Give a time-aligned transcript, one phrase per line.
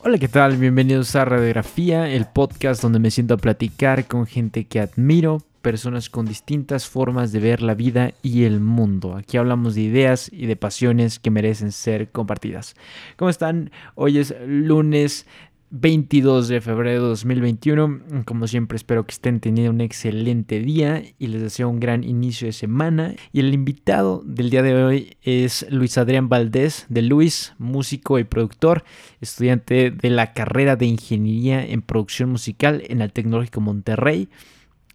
[0.00, 0.56] Hola, ¿qué tal?
[0.58, 6.08] Bienvenidos a Radiografía, el podcast donde me siento a platicar con gente que admiro, personas
[6.08, 9.16] con distintas formas de ver la vida y el mundo.
[9.16, 12.76] Aquí hablamos de ideas y de pasiones que merecen ser compartidas.
[13.16, 13.72] ¿Cómo están?
[13.96, 15.26] Hoy es lunes
[15.70, 18.24] 22 de febrero de 2021.
[18.24, 22.46] Como siempre espero que estén teniendo un excelente día y les deseo un gran inicio
[22.46, 23.14] de semana.
[23.32, 28.24] Y el invitado del día de hoy es Luis Adrián Valdés de Luis, músico y
[28.24, 28.84] productor,
[29.20, 34.28] estudiante de la carrera de Ingeniería en Producción Musical en el Tecnológico Monterrey.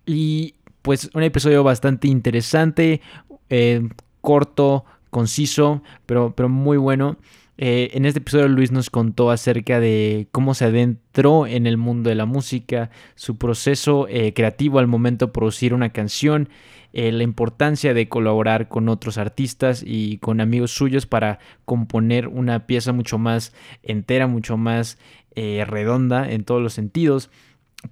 [0.05, 3.01] Y pues un episodio bastante interesante,
[3.49, 3.87] eh,
[4.21, 7.17] corto, conciso, pero, pero muy bueno.
[7.57, 12.09] Eh, en este episodio Luis nos contó acerca de cómo se adentró en el mundo
[12.09, 16.49] de la música, su proceso eh, creativo al momento de producir una canción,
[16.93, 22.65] eh, la importancia de colaborar con otros artistas y con amigos suyos para componer una
[22.65, 24.97] pieza mucho más entera, mucho más
[25.35, 27.31] redonda en todos los sentidos.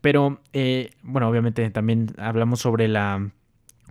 [0.02, 0.42] Pero,
[1.02, 3.32] bueno, obviamente también hablamos sobre la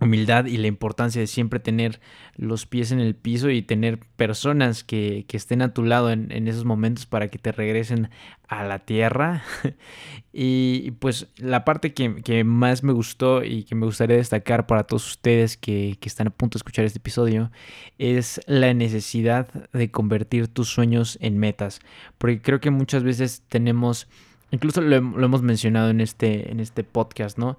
[0.01, 2.01] humildad y la importancia de siempre tener
[2.35, 6.65] los pies en el piso y tener personas que, estén a tu lado en, esos
[6.65, 8.09] momentos para que te regresen
[8.47, 9.43] a la tierra.
[10.33, 15.07] y pues la parte que, más me gustó y que me gustaría destacar para todos
[15.07, 17.51] ustedes que, están a punto de escuchar este episodio
[17.99, 21.79] es la necesidad de convertir tus sueños en metas.
[22.17, 24.07] Porque creo que muchas veces tenemos...
[24.53, 27.57] Incluso lo, lo, hemos mencionado en este, en este podcast, ¿no?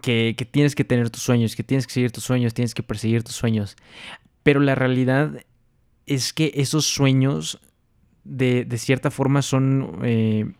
[0.00, 3.22] Que, tienes que tener tus sueños, que tienes que seguir tus sueños, tienes que perseguir
[3.22, 3.76] tus sueños.
[4.42, 5.44] Pero la realidad
[6.06, 7.60] es que esos sueños
[8.24, 10.52] de, cierta forma son eh,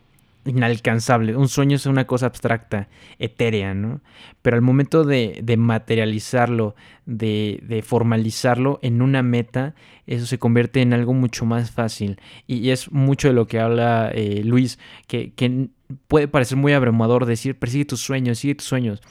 [0.44, 1.36] inalcanzables.
[1.36, 4.00] Un sueño es una cosa abstracta, etérea, ¿no?
[4.42, 6.74] Pero al momento de, materializarlo,
[7.06, 9.74] de, formalizarlo en una meta,
[10.06, 12.20] eso se convierte en algo mucho más fácil.
[12.46, 15.68] Y, es mucho de lo que habla eh, Luis, que, que
[16.08, 19.02] puede parecer muy abrumador decir, persigue tus sueños, sigue tus sueños.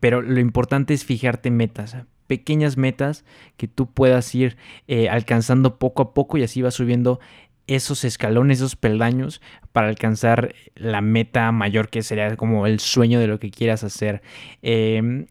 [0.00, 1.96] Pero lo importante es fijarte metas,
[2.26, 3.24] pequeñas metas
[3.56, 4.56] que tú puedas ir
[4.88, 7.20] eh, alcanzando poco a poco y así vas subiendo
[7.66, 9.40] esos escalones, esos peldaños
[9.72, 14.22] para alcanzar la meta mayor que sería como el sueño de lo que quieras hacer.
[14.62, 15.26] Em,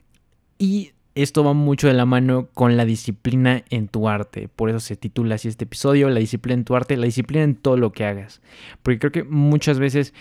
[0.57, 4.47] y esto va mucho de la mano con la disciplina en tu arte.
[4.47, 7.55] Por eso se titula así este episodio, la disciplina en tu arte, la disciplina en
[7.55, 8.41] todo lo que hagas.
[8.81, 10.13] Porque creo que muchas veces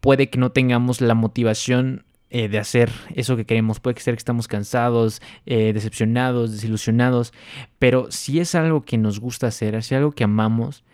[0.00, 3.80] puede que no tengamos la motivación eh, de hacer eso que queremos.
[3.80, 7.32] Puede ser que estamos cansados, eh, decepcionados, desilusionados,
[7.78, 10.84] pero si es algo que nos gusta hacer, si es algo que amamos,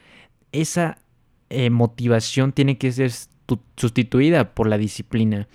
[0.55, 0.99] esa
[1.51, 3.13] eh, motivación tiene que ser
[3.77, 5.49] sustituida por la disciplina,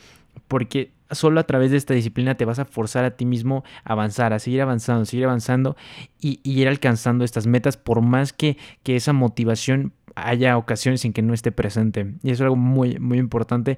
[0.47, 3.93] porque solo a través de esta disciplina te vas a forzar a ti mismo a
[3.93, 5.75] avanzar, a seguir avanzando, a seguir avanzando
[6.19, 11.21] y, ir alcanzando estas metas por más que, que esa motivación haya ocasiones en que
[11.21, 12.13] no esté presente.
[12.23, 13.77] Y es algo muy, muy importante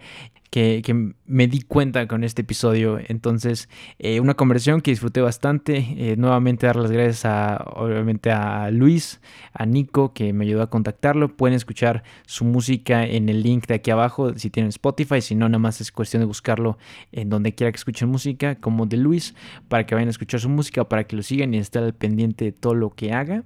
[0.51, 2.99] que, me di cuenta con este episodio.
[3.07, 3.69] Entonces,
[3.99, 5.77] eh, una conversación que disfruté bastante.
[5.97, 9.21] Eh, nuevamente dar las gracias a, obviamente, a Luis,
[9.53, 11.35] a Nico, que me ayudó a contactarlo.
[11.37, 15.21] Pueden escuchar su música en el link de aquí abajo si tienen Spotify.
[15.21, 16.77] Si no, nada más es cuestión de buscarlo
[17.13, 19.33] en donde quiera que escuchen música, como de Luis,
[19.69, 22.45] para que vayan a escuchar su música, para que lo sigan y estén al pendiente
[22.45, 23.45] de todo lo que haga.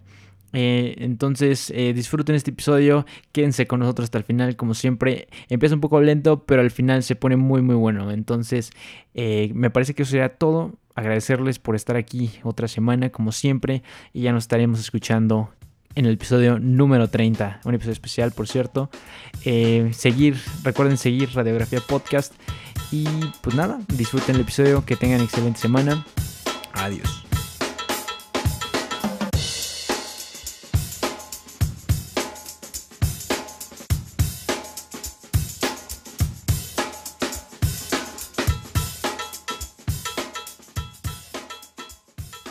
[0.55, 5.27] Eh, entonces eh, disfruten este episodio, quédense con nosotros hasta el final, como siempre.
[5.49, 8.09] Empieza un poco lento, pero al final se pone muy muy bueno.
[8.11, 8.71] Entonces
[9.13, 10.73] eh, me parece que eso sería todo.
[10.95, 13.83] Agradecerles por estar aquí otra semana, como siempre,
[14.13, 15.49] y ya nos estaremos escuchando
[15.93, 18.89] en el episodio número 30, un episodio especial, por cierto.
[19.43, 22.33] seguir, recuerden seguir Radiografía Podcast.
[22.93, 23.05] Y
[23.41, 26.05] pues nada, disfruten el episodio, que tengan excelente semana.
[26.71, 27.24] Adiós.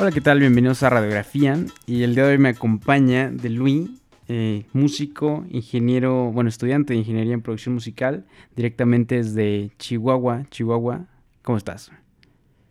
[0.04, 0.38] Hola, ¿qué tal?
[0.38, 1.56] Bienvenidos a Radiografía.
[1.86, 3.88] Y el día de hoy me acompaña de Luis,
[4.28, 11.06] eh, músico, ingeniero, bueno, estudiante de ingeniería en producción musical, directamente desde Chihuahua, Chihuahua.
[11.40, 11.90] ¿Cómo estás?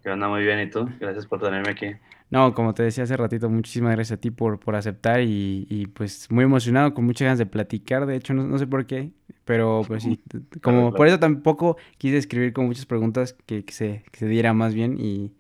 [0.04, 0.28] ¿Qué onda?
[0.28, 0.88] Muy bien, ¿y tú?
[1.00, 1.88] Gracias por tenerme aquí.
[2.30, 6.30] No, como te decía hace ratito, muchísimas gracias a ti por, por aceptar y, pues
[6.30, 9.12] muy emocionado, con muchas ganas de platicar, de hecho no, sé por qué,
[9.44, 10.22] pero pues sí,
[10.62, 14.76] como por eso tampoco quise escribir con muchas preguntas que, se, que se diera más
[14.76, 15.32] bien y,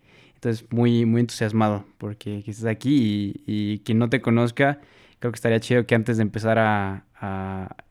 [0.43, 4.81] entonces, muy, muy entusiasmado porque estás aquí y, quien no te conozca,
[5.19, 7.05] creo que estaría chido que antes de empezar a,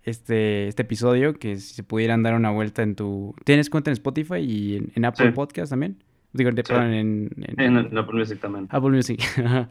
[0.02, 3.34] este, este episodio, que si se pudieran dar una vuelta en tu...
[3.44, 6.04] ¿Tienes cuenta en Spotify y en, Apple Podcast también?
[6.34, 8.68] Digo, en, en, Apple Music también.
[8.68, 9.22] Apple Music.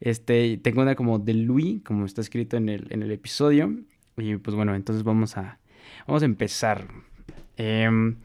[0.00, 3.74] este, tengo una como de Louis, como está escrito en el, en el episodio.
[4.18, 5.58] Y pues bueno, entonces vamos a,
[6.06, 6.86] vamos a empezar.
[7.56, 8.16] Em,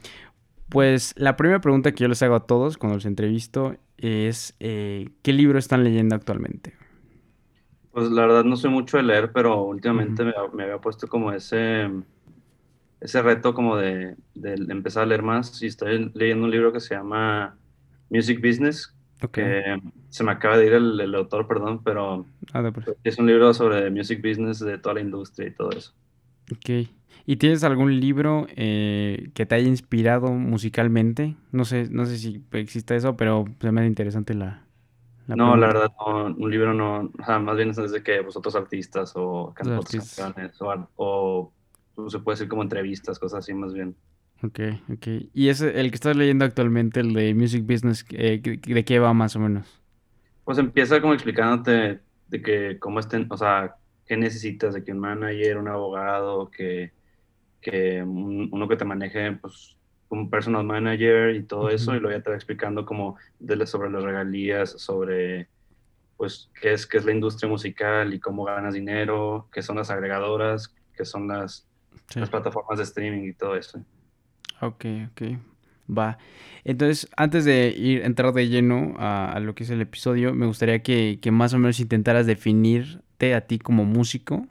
[0.68, 5.10] pues la primera pregunta que yo les hago a todos cuando los entrevisto es, eh,
[5.22, 6.74] ¿qué libro están leyendo actualmente?
[7.92, 10.34] Pues la verdad no soy mucho de leer, pero últimamente me,
[10.64, 11.90] había puesto como ese,
[13.00, 16.96] ese reto como de, empezar a leer más y estoy leyendo un libro que se
[16.96, 17.56] llama
[18.10, 18.96] Music Business,
[19.32, 19.80] que
[20.10, 22.72] se me acaba de ir el, autor, perdón, pero ah,
[23.04, 25.94] es un libro sobre music business de toda la industria y todo eso.
[26.52, 26.90] Ok.
[27.26, 31.36] ¿Y tienes algún libro eh, que te haya inspirado musicalmente?
[31.52, 34.64] No sé, no sé si existe eso, pero se me hace interesante la,
[35.28, 38.56] no, la verdad, no, un libro no, o sea, más bien es de que vosotros
[38.56, 41.54] artistas o cantantes canciones o, o
[41.96, 43.96] pues, se puede decir como entrevistas, cosas así más bien.
[44.44, 44.60] Ok,
[44.92, 45.08] ok.
[45.34, 49.14] ¿Y ese, el que estás leyendo actualmente, el de Music Business, eh, de qué va
[49.14, 49.82] más o menos?
[50.44, 55.00] Pues empieza como explicándote de que cómo estén, o sea, qué necesitas de que un
[55.00, 56.92] manager, un abogado, que,
[57.64, 59.78] que uno que te maneje, pues
[60.10, 63.90] un personal manager y todo eso, y luego ya te va explicando como de, sobre
[63.90, 65.48] las regalías, sobre
[66.18, 69.90] pues qué es, qué es la industria musical y cómo ganas dinero, qué son las
[69.90, 71.68] agregadoras, qué son las,
[72.16, 73.84] las plataformas de streaming y todo eso.
[74.62, 75.22] Ok, ok.
[75.90, 76.18] Va.
[76.64, 80.82] Entonces, antes de ir entrar de lleno a, lo que es el episodio, me gustaría
[80.82, 84.48] que, que, más o menos intentaras definirte a ti como músico,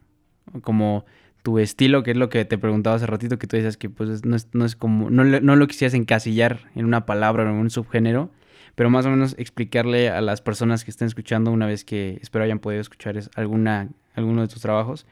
[0.60, 1.06] como
[1.42, 4.24] tu estilo, que es lo que te preguntaba hace ratito, que tú decías que pues
[4.24, 7.54] no es, no es como, no, no lo quisieras encasillar en una palabra o en
[7.54, 8.30] un subgénero,
[8.74, 12.44] pero más o menos explicarle a las personas que estén escuchando una vez que espero
[12.44, 15.06] hayan podido escuchar alguna, alguno de tus trabajos,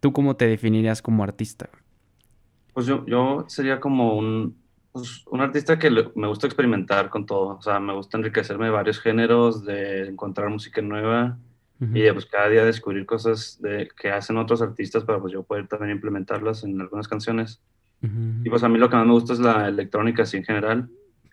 [0.00, 1.68] ¿tú cómo te definirías como artista?
[2.72, 4.56] Pues yo, yo sería como un,
[4.90, 8.70] pues, un artista que me gusta experimentar con todo, o sea, me gusta enriquecerme de
[8.70, 11.38] varios géneros, de encontrar música nueva,
[11.80, 15.42] y de pues cada día descubrir cosas de, que hacen otros artistas para pues yo
[15.42, 17.60] poder también implementarlas en algunas canciones.
[18.44, 20.90] Y pues a mí lo que más me gusta es la electrónica así en general.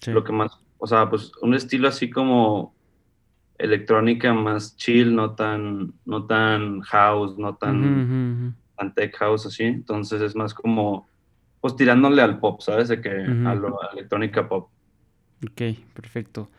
[0.07, 2.73] Lo que más, o sea, pues un estilo así como
[3.57, 9.63] electrónica más chill, no tan, no tan house, no tan, tan tech house así.
[9.63, 11.07] Entonces es más como,
[11.59, 12.88] pues tirándole al pop, ¿sabes?
[12.88, 14.69] De que a, la electrónica pop.
[15.45, 15.61] Ok,
[15.93, 16.49] perfecto.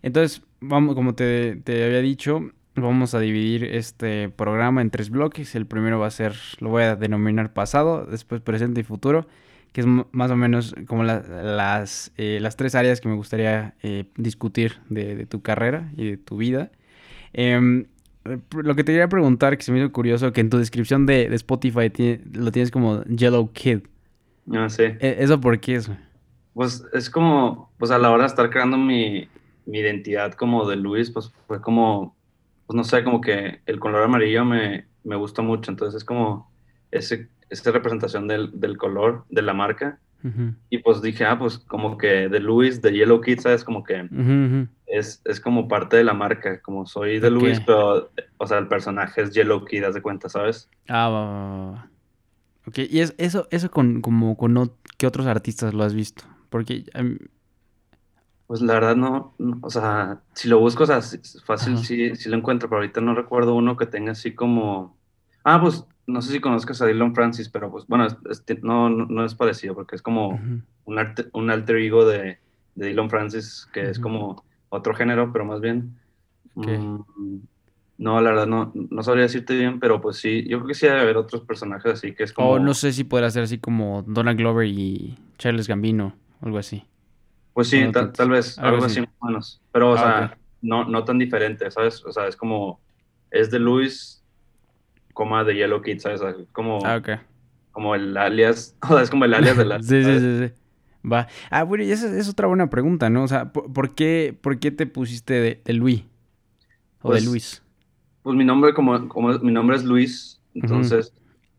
[0.00, 5.54] Entonces, vamos, como te, te había dicho, Vamos a dividir este programa en tres bloques.
[5.54, 9.26] El primero va a ser, lo voy a denominar pasado, después presente y futuro,
[9.72, 14.04] que es más o menos como las, eh, las tres áreas que me gustaría eh,
[14.16, 16.70] discutir de, tu carrera y de tu vida.
[17.32, 17.86] Em,
[18.50, 21.34] lo que te quería preguntar, que se me hizo curioso, que en tu descripción de,
[21.34, 21.90] Spotify
[22.34, 23.80] lo tienes como Yellow Kid.
[24.52, 24.82] Ah, sí.
[24.82, 25.90] E, ¿Eso por qué es?
[26.52, 29.28] Pues es como, pues a la hora de estar creando mi,
[29.64, 32.15] mi identidad como de Luis, pues fue como
[32.66, 36.50] pues no sé, como que el color amarillo me, me gusta mucho, entonces es como
[36.90, 39.98] ese, esa representación del, del color de la marca.
[40.70, 43.62] Y pues dije, ah, pues como que de Louis, de Yellow Kid, ¿sabes?
[43.62, 44.08] Como que
[44.86, 48.66] es, es, como parte de la marca, como soy de Louis, pero, o sea, el
[48.66, 50.68] personaje es Yellow Kid, haz de cuenta, ¿sabes?
[50.88, 51.90] Ah, va, va, va.
[52.66, 56.86] Ok, y es, eso, eso con, como con qué otros artistas lo has visto, porque
[56.94, 57.18] em,
[58.46, 61.00] pues la verdad no, o sea, si lo busco, o sea,
[61.44, 64.96] fácil sí, sí, lo encuentro, pero ahorita no recuerdo uno que tenga así como...
[65.42, 68.06] Ah, pues no sé si conozcas a Dylan Francis, pero pues bueno,
[68.62, 70.40] no, no, es parecido porque es como
[70.84, 72.38] un, arte, un alter ego de,
[72.76, 75.96] de Dylan Francis, que es como otro género, pero más bien...
[76.54, 77.00] Mm,
[77.98, 80.86] no, la verdad no, no sabría decirte bien, pero pues sí, yo creo que sí
[80.86, 82.50] debe haber otros personajes así que es como...
[82.50, 86.84] O no sé si podrá ser así como Donald Glover y Charles Gambino, algo así.
[87.56, 89.62] Pues sí, tal, vez, algo así más o menos.
[89.72, 92.04] Pero, o ah, sea, no, no tan diferente, ¿sabes?
[92.04, 92.82] O sea, es como,
[93.30, 94.22] es de Luis,
[95.14, 96.20] coma de Yellow Kid, ¿sabes?
[96.52, 97.00] Como, ah,
[97.72, 99.78] como el alias, o sea, es como el alias de la...
[99.82, 100.52] sí, sí, sí, sí.
[101.10, 101.28] Va.
[101.48, 103.22] Ah, bueno, y esa es otra buena pregunta, ¿no?
[103.22, 106.02] O sea, ¿por, qué, por qué te pusiste de, Luis?
[107.00, 107.62] O de pues, Luis.
[108.22, 111.10] Pues mi nombre, como, como mi nombre es Luis, entonces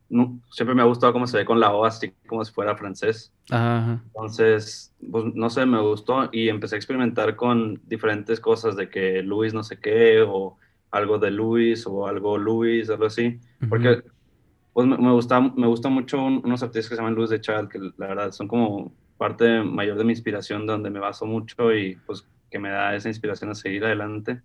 [0.10, 2.76] no, siempre me ha gustado cómo se ve con la O, así como si fuera
[2.76, 3.34] francés.
[3.50, 9.22] Entonces, pues no sé, me gustó y empecé a experimentar con diferentes cosas de que
[9.22, 10.58] Luis no sé qué, o
[10.92, 13.40] algo de Luis, o algo Luis, algo así.
[13.70, 14.04] Porque
[14.74, 17.80] pues me, gusta, me gusta mucho unos artistas que se llaman Luis de Child, que
[17.98, 22.26] la verdad son como parte mayor de mi inspiración, donde me baso mucho y pues
[22.50, 24.42] que me da esa inspiración a seguir adelante.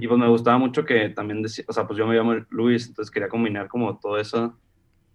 [0.00, 2.88] Y pues me gustaba mucho que también decía, o sea, pues yo me llamo Luis,
[2.88, 4.58] entonces quería combinar como todo eso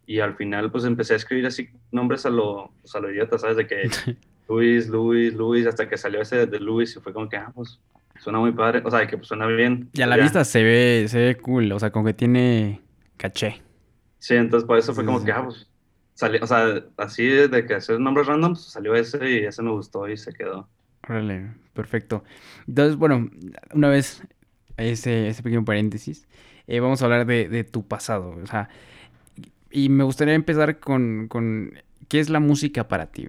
[0.06, 3.38] y al final pues empecé a escribir así nombres a lo, pues, a lo idiota,
[3.38, 3.58] ¿sabes?
[3.58, 3.84] De que
[4.50, 7.80] Luis, Luis, Luis, hasta que salió ese de Luis y fue como que, ah, pues
[8.20, 9.90] suena muy padre, o sea, de que pues suena bien.
[9.94, 12.82] Y a la vista se ve, se ve cool, o sea, como que tiene
[13.18, 13.62] caché.
[14.20, 15.68] Sí, entonces por eso fue como que, ah, pues,
[16.14, 20.08] salió, o sea, así de que hacer nombres random, salió ese y ese me gustó
[20.08, 20.68] y se quedó.
[21.08, 22.24] Órale, perfecto.
[22.68, 23.30] Entonces, bueno,
[23.74, 24.24] una vez
[24.78, 26.28] ese, ese pequeño paréntesis,
[26.68, 28.70] eh, vamos a hablar de, de, tu pasado, o sea,
[29.76, 31.74] y me gustaría empezar con, con
[32.08, 33.28] ¿qué es la música para ti?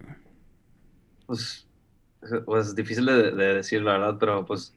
[1.27, 1.67] Pues,
[2.45, 4.73] pues difícil de, de decir, la verdad, pero pues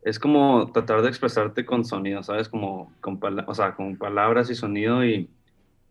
[0.00, 2.48] es como tratar de expresarte con sonido, ¿sabes?
[2.48, 5.28] Como con, o sea, con palabras y sonido y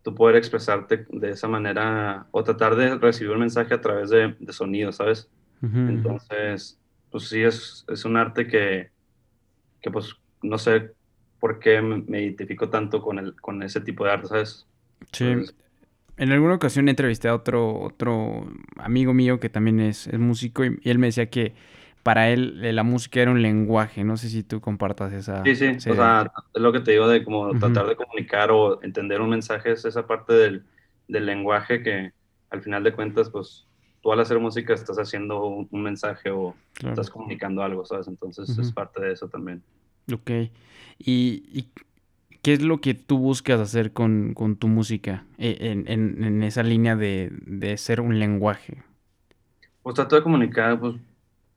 [0.01, 4.35] tú poder expresarte de esa manera o tratar de recibir un mensaje a través de,
[4.39, 5.29] de sonido, ¿sabes?
[5.61, 6.79] Entonces,
[7.11, 8.89] pues sí, es, es un arte que,
[9.79, 10.91] que, pues no sé
[11.39, 14.67] por qué me identifico tanto con, el, con ese tipo de arte, ¿sabes?
[15.11, 15.25] Sí.
[16.17, 20.79] en alguna ocasión entrevisté a otro, otro amigo mío que también es, es músico y
[20.83, 21.53] él me decía que
[22.07, 24.05] para él eh, la música era un lenguaje.
[24.05, 25.43] No sé si tú compartas esa.
[25.43, 28.81] Sí, sí, o sea, es lo que te digo de como tratar de comunicar o
[28.81, 30.63] entender un mensaje, es esa parte del,
[31.09, 32.13] del, lenguaje que
[32.49, 33.67] al final de cuentas, pues
[34.01, 38.07] tú al hacer música estás haciendo un, mensaje o estás comunicando algo, ¿sabes?
[38.07, 39.61] Entonces es parte de eso también.
[40.09, 40.31] Ok.
[40.99, 41.67] ¿Y,
[42.41, 46.43] qué es lo que tú buscas hacer con, con tu música eh, en, en, en,
[46.43, 48.83] esa línea de, de ser un lenguaje?
[49.83, 50.95] Pues trato de comunicar, pues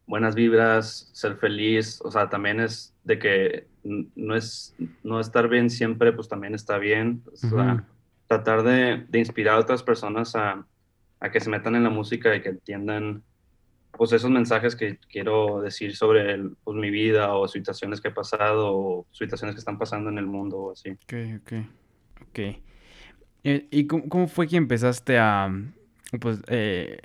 [0.07, 5.71] buenas vibras, ser feliz, o sea, también es de que no es no estar bien
[5.71, 7.85] siempre, pues también está bien, o sea,
[8.27, 10.67] tratar de, de, inspirar a otras personas a,
[11.21, 13.23] a, que se metan en la música y que entiendan
[13.93, 18.77] pues esos mensajes que quiero decir sobre pues, mi vida o situaciones que he pasado
[18.77, 20.91] o situaciones que están pasando en el mundo o así.
[20.91, 21.53] Ok, ok,
[22.23, 22.39] ok.
[23.45, 25.51] Eh, ¿Y cómo, cómo, fue que empezaste a,
[26.21, 26.99] pues, eh,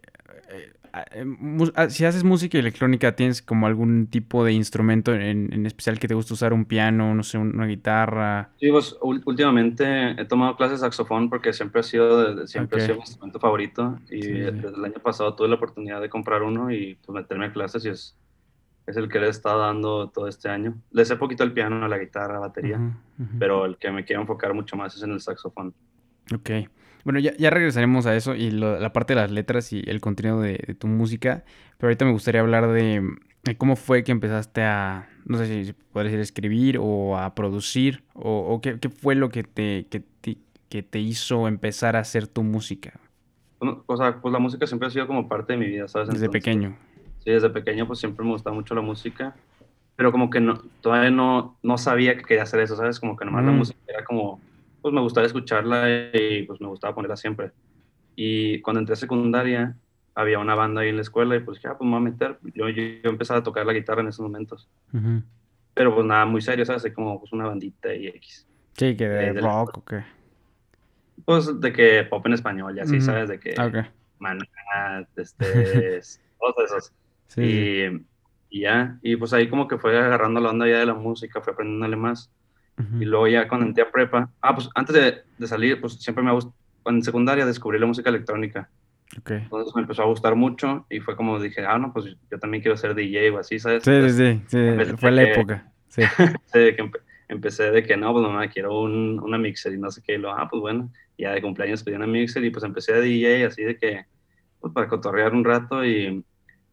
[1.90, 6.34] si haces música electrónica, ¿tienes como algún tipo de instrumento en, especial que te gusta
[6.34, 6.54] usar?
[6.54, 8.50] ¿Un piano, no sé, una guitarra?
[8.60, 12.96] Sí, pues últimamente he tomado clases de saxofón porque siempre ha sido, siempre ha sido
[12.96, 16.98] mi instrumento favorito y desde el año pasado tuve la oportunidad de comprar uno y
[17.06, 18.18] pues meterme a clases y es,
[18.88, 20.76] es el que le he estado dando todo este año.
[20.92, 22.80] Le sé poquito el piano, la guitarra, la batería,
[23.40, 25.74] pero el que me quiero enfocar mucho más es en el saxofón.
[26.34, 26.50] Ok.
[27.06, 30.42] Bueno, ya, ya regresaremos a eso y la parte de las letras y el contenido
[30.42, 31.46] de, tu música.
[31.78, 33.04] Pero ahorita me gustaría hablar de,
[33.60, 38.60] cómo fue que empezaste a, no sé si puedes decir escribir o a producir, o,
[38.60, 43.00] qué, fue lo que te, que te, te hizo empezar a hacer tu música.
[43.60, 46.10] o sea, pues la música siempre ha sido como parte de mi vida, ¿sabes?
[46.10, 46.76] Desde pequeño.
[47.20, 49.36] Sí, desde pequeño pues siempre me gustaba mucho la música,
[49.96, 53.00] pero como que no, todavía no, no sabía que quería hacer eso, ¿sabes?
[53.00, 53.58] Como que nomás la mm.
[53.58, 54.40] música era como
[54.86, 57.52] pues me gustaba escucharla y pues me gustaba ponerla siempre.
[58.16, 59.76] Y cuando entré a secundaria,
[60.14, 62.12] había una banda ahí en la escuela y pues dije, ah, pues me voy a
[62.12, 62.38] meter.
[62.54, 64.70] Yo, yo, empezaba a tocar la guitarra en esos momentos.
[65.74, 66.86] Pero pues nada, muy serio, ¿sabes?
[66.94, 68.46] Como pues una bandita y X.
[68.74, 70.04] Sí, que de, rock o qué.
[71.26, 73.28] Pues de que pop en español y así, ¿sabes?
[73.28, 73.56] De que...
[73.58, 73.86] Ah, okay.
[74.20, 74.46] Maná,
[75.16, 76.00] este,
[76.40, 76.94] todos esos.
[77.26, 77.42] Sí.
[77.42, 78.06] Y,
[78.52, 81.42] y, ya, y pues ahí como que fue agarrando la onda ya de la música,
[81.42, 82.30] fue aprendiéndole más.
[83.00, 86.24] Y luego ya cuando entré a prepa, ah, pues antes de, de salir, pues siempre
[86.24, 86.54] me gustó,
[86.86, 88.70] en secundaria descubrí la música electrónica.
[89.20, 89.38] Okay.
[89.38, 92.62] Entonces me empezó a gustar mucho y fue como dije, ah, no, pues yo también
[92.62, 93.84] quiero ser DJ o así, ¿sabes?
[93.84, 95.72] Sí, sí, sí, fue la época.
[95.88, 96.02] Sí.
[96.54, 96.92] que
[97.30, 100.18] empecé de que no, pues no, quiero un, una mixer y no sé qué, y
[100.18, 103.46] lo, ah, pues bueno, ya de cumpleaños pedí una mixer y pues empecé a DJ
[103.46, 104.06] así de que,
[104.60, 106.24] pues para cotorrear un rato y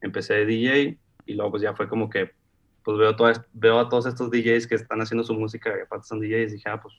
[0.01, 2.33] empecé de DJ y luego pues ya fue como que
[2.85, 3.17] pues veo,
[3.53, 6.57] veo a todos estos DJs que están haciendo su música, que aparte son DJs, y
[6.57, 6.95] dije, ah, pues,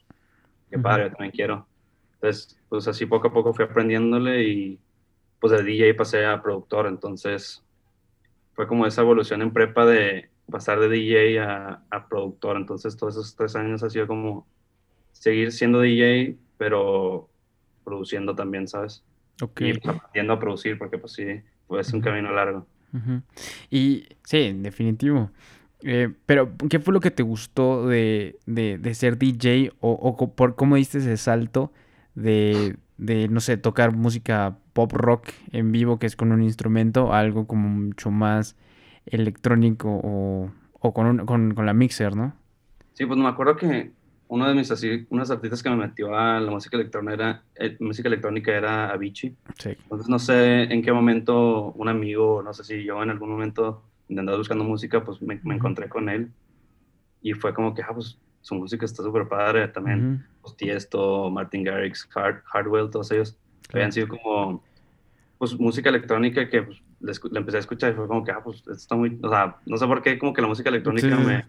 [0.70, 1.66] qué padre, yo también quiero.
[2.14, 4.80] Entonces, pues así poco a poco fui aprendiéndole y
[5.40, 7.62] pues de DJ pasé a productor, entonces
[8.54, 13.14] fue como esa evolución en prepa de pasar de DJ a, a productor, entonces todos
[13.14, 14.46] esos tres años ha sido como
[15.12, 17.28] seguir siendo DJ, pero
[17.84, 19.04] produciendo también, ¿sabes?
[19.42, 19.60] Ok.
[19.60, 22.66] Y pues, aprendiendo a producir, porque pues sí, pues es un camino largo.
[23.70, 25.30] Y sí, en definitivo.
[25.86, 29.72] Eh, pero, ¿qué fue lo que te gustó de, de, ser DJ?
[29.80, 31.72] O, o, por cómo diste ese salto
[32.14, 37.12] de, de, no sé, tocar música pop rock en vivo, que es con un instrumento,
[37.12, 38.56] a algo como mucho más
[39.04, 40.50] electrónico o,
[40.80, 42.34] o con, con, con, la mixer, ¿no?
[42.94, 43.92] Sí, pues me acuerdo que
[44.28, 47.76] uno de mis así, unos artistas que me metió a la música electrónica era, eh,
[47.78, 49.36] música electrónica era Avicii.
[49.58, 49.70] Sí.
[49.82, 53.82] Entonces no sé en qué momento un amigo, no sé si yo en algún momento
[54.10, 56.30] andaba buscando música, pues me, encontré con él.
[57.22, 60.26] Y fue como que, ah, pues su música está súper padre también.
[60.42, 63.36] pues, Tiesto, Martin Garrix, Hard, Hardwell, todos ellos
[63.72, 64.62] habían sido como,
[65.38, 68.62] pues música electrónica que pues, le, empecé a escuchar y fue como que, ah, pues
[68.68, 71.46] está muy, o sea, no sé por qué, como que la música electrónica me,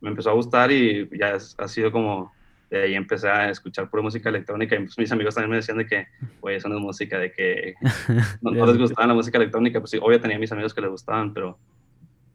[0.00, 2.32] me, empezó a gustar y ya ha sido como
[2.70, 4.74] de ahí empecé a escuchar pura música electrónica.
[4.76, 6.06] Y pues, mis amigos también me decían de que,
[6.40, 7.74] oye, eso no es música, de que
[8.42, 11.32] no, les gustaba la música electrónica, pues sí, obvio tenía mis amigos que les gustaban,
[11.32, 11.58] pero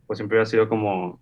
[0.10, 1.20] pues siempre había sido como,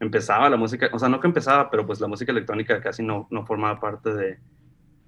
[0.00, 3.28] empezaba la música, o sea, no que empezaba, pero pues la música electrónica casi no,
[3.30, 4.38] no formaba parte de,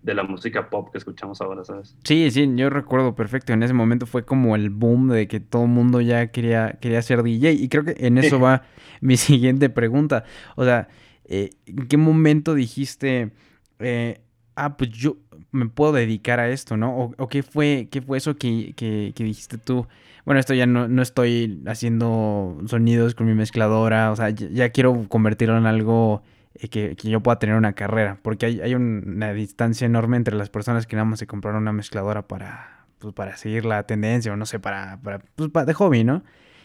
[0.03, 1.97] de la música pop que escuchamos ahora, ¿sabes?
[2.05, 3.55] Sí, sí, yo recuerdo perfecto.
[3.55, 7.01] En ese momento fue como el boom de que todo el mundo ya quería, quería
[7.01, 7.53] ser DJ.
[7.53, 8.65] Y creo que en eso va
[9.01, 10.25] mi siguiente pregunta.
[10.55, 10.89] O sea,
[11.25, 13.33] eh, ¿en qué momento dijiste,
[13.79, 14.21] eh,
[14.55, 15.17] ah, pues yo
[15.53, 17.15] me puedo dedicar a esto, ¿no?
[17.17, 19.87] ¿O, qué, fue, qué fue eso que, que, dijiste tú?
[20.25, 25.09] Bueno, esto ya no, no, estoy haciendo sonidos con mi mezcladora, o sea, ya quiero
[25.09, 26.23] convertirlo en algo
[26.55, 30.51] eh, que, yo pueda tener una carrera, porque hay, hay una distancia enorme entre las
[30.51, 34.37] personas que nada más se compraron una mezcladora para, pues, para seguir la tendencia o
[34.37, 36.23] no sé, para, para, pues, de hobby, ¿no?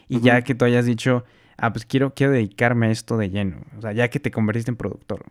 [0.08, 1.24] Y ya que tú hayas dicho,
[1.56, 4.70] ah, pues quiero, quiero dedicarme a esto de lleno, o sea, ya que te convertiste
[4.70, 5.24] en productor.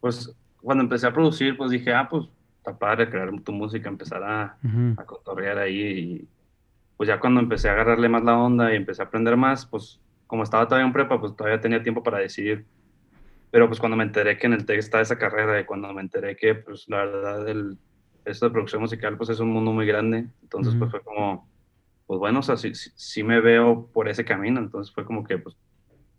[0.00, 2.26] Pues cuando empecé a producir, pues dije, ah, pues
[2.58, 4.56] está padre crear tu música, empezar a,
[4.96, 6.28] a cotorrear ahí y
[6.96, 10.00] pues ya cuando empecé a agarrarle más la onda y empecé a aprender más, pues
[10.28, 12.64] como estaba todavía en prepa, pues todavía tenía tiempo para decidir.
[13.50, 16.00] Pero pues cuando me enteré que en el TEC está esa carrera y cuando me
[16.00, 17.76] enteré que pues la verdad el,
[18.24, 21.50] esto de producción musical pues es un mundo muy grande, entonces pues fue como,
[22.06, 25.38] pues bueno, o sea, sí, sí, me veo por ese camino, entonces fue como que
[25.38, 25.56] pues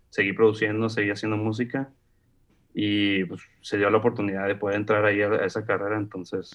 [0.09, 1.89] seguí produciendo, seguí haciendo música
[2.73, 6.51] y pues se dio la oportunidad de poder entrar ahí a, esa carrera, entonces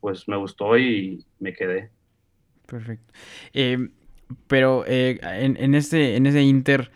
[0.00, 1.90] pues me gustó y me quedé.
[2.66, 3.12] Perfecto.
[3.52, 3.88] Eh,
[4.46, 6.90] pero eh, en, en, este, en ese inter...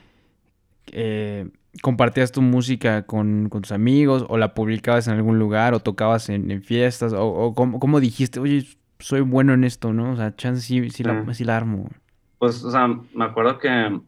[0.92, 1.48] Eh,
[1.82, 6.62] compartías tu música con, tus amigos o la publicabas en algún lugar o tocabas en,
[6.62, 8.66] fiestas o, o cómo, dijiste, oye,
[8.98, 10.12] soy bueno en esto, ¿no?
[10.12, 11.88] O sea, chance sí, sí, La, sí la armo.
[12.38, 14.00] Pues, o sea, me acuerdo que,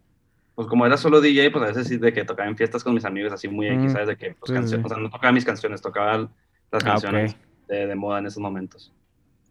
[0.54, 2.94] pues como era solo DJ, pues a veces sí de que tocaba en fiestas con
[2.94, 4.08] mis amigos así muy X, mm, ¿sabes?
[4.08, 6.30] De que, pues canciones, o sea, no tocaba mis canciones, tocaba las
[6.72, 7.36] ah, canciones
[7.68, 8.92] de, de, moda en esos momentos.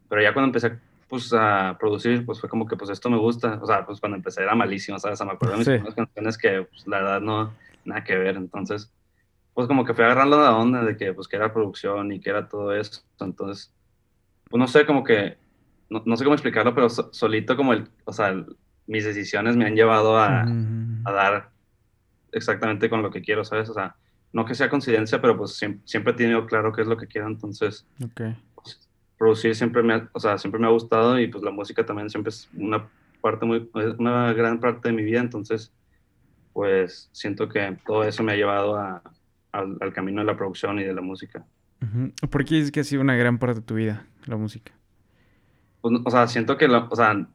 [0.10, 3.60] Pero ya cuando empecé pues a producir, pues fue como que pues esto me gusta,
[3.62, 5.16] o sea, pues cuando empecé era malísimo, ¿sabes?
[5.16, 8.38] O sea, me acuerdo de mis canciones que pues, la verdad no, nada que ver.
[8.38, 8.92] Entonces,
[9.54, 12.30] pues como que fui agarrando la onda de que, pues, que era producción y que
[12.30, 13.02] era todo eso.
[13.20, 13.74] Entonces,
[14.50, 15.38] pues no sé, como que,
[15.90, 18.34] no, sé cómo explicarlo, pero solito como el, o sea,
[18.88, 20.46] mis decisiones me han llevado a,
[21.06, 21.50] a, dar
[22.32, 23.70] exactamente con lo que quiero, ¿sabes?
[23.70, 23.96] O sea,
[24.34, 27.28] no que sea coincidencia, pero pues siempre, he tenido claro qué es lo que quiero,
[27.28, 27.86] entonces,
[28.56, 32.10] pues, producir siempre me, o sea, siempre me ha gustado y pues la música también
[32.10, 32.88] siempre es una
[33.22, 35.72] parte muy, una gran parte de mi vida, entonces,
[36.54, 38.78] pues siento que todo eso me ha llevado
[39.52, 41.46] al, camino de la producción y de la música.
[42.30, 44.72] ¿Por qué es que ha sido una gran parte de tu vida, la música?
[45.82, 47.28] Pues, o sea, siento que, o sea,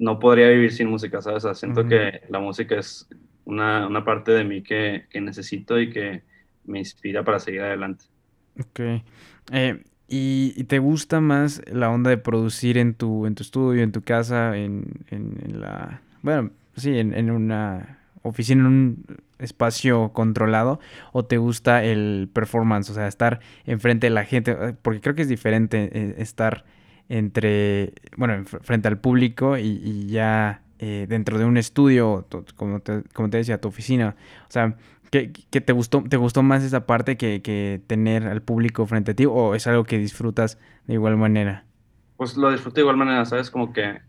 [0.00, 1.44] no podría vivir sin música, ¿sabes?
[1.44, 3.06] O sea, siento que la música es
[3.44, 6.22] una, una parte de mí que, que, necesito y que
[6.64, 8.06] me inspira para seguir adelante.
[8.58, 8.80] Ok.
[9.52, 13.92] Eh, ¿y, te gusta más la onda de producir en tu, en tu estudio, en
[13.92, 16.00] tu casa, en, en, la...
[16.22, 19.04] Bueno, sí, en, en una oficina en un
[19.38, 20.80] espacio controlado
[21.12, 25.14] o te gusta el performance, o sea, estar enfrente de la gente, eh, porque creo
[25.14, 26.64] que es diferente eh, estar
[27.10, 33.28] entre, bueno, frente al público y, ya eh, dentro de un estudio, como te, como
[33.28, 34.14] te decía, tu oficina,
[34.48, 34.76] o sea,
[35.10, 39.26] ¿qué, te gustó te gustó más esa parte que, tener al público frente a ti
[39.26, 41.64] o es algo que disfrutas de igual manera?
[42.16, 43.50] Pues lo disfruto de igual manera, ¿sabes?
[43.50, 44.00] Como que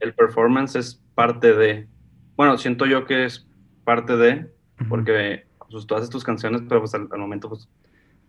[0.00, 1.88] el performance es parte de,
[2.36, 3.48] bueno, siento yo que es
[3.84, 4.52] parte de,
[4.90, 7.70] porque pues, tú haces tus canciones, pero pues al, momento pues,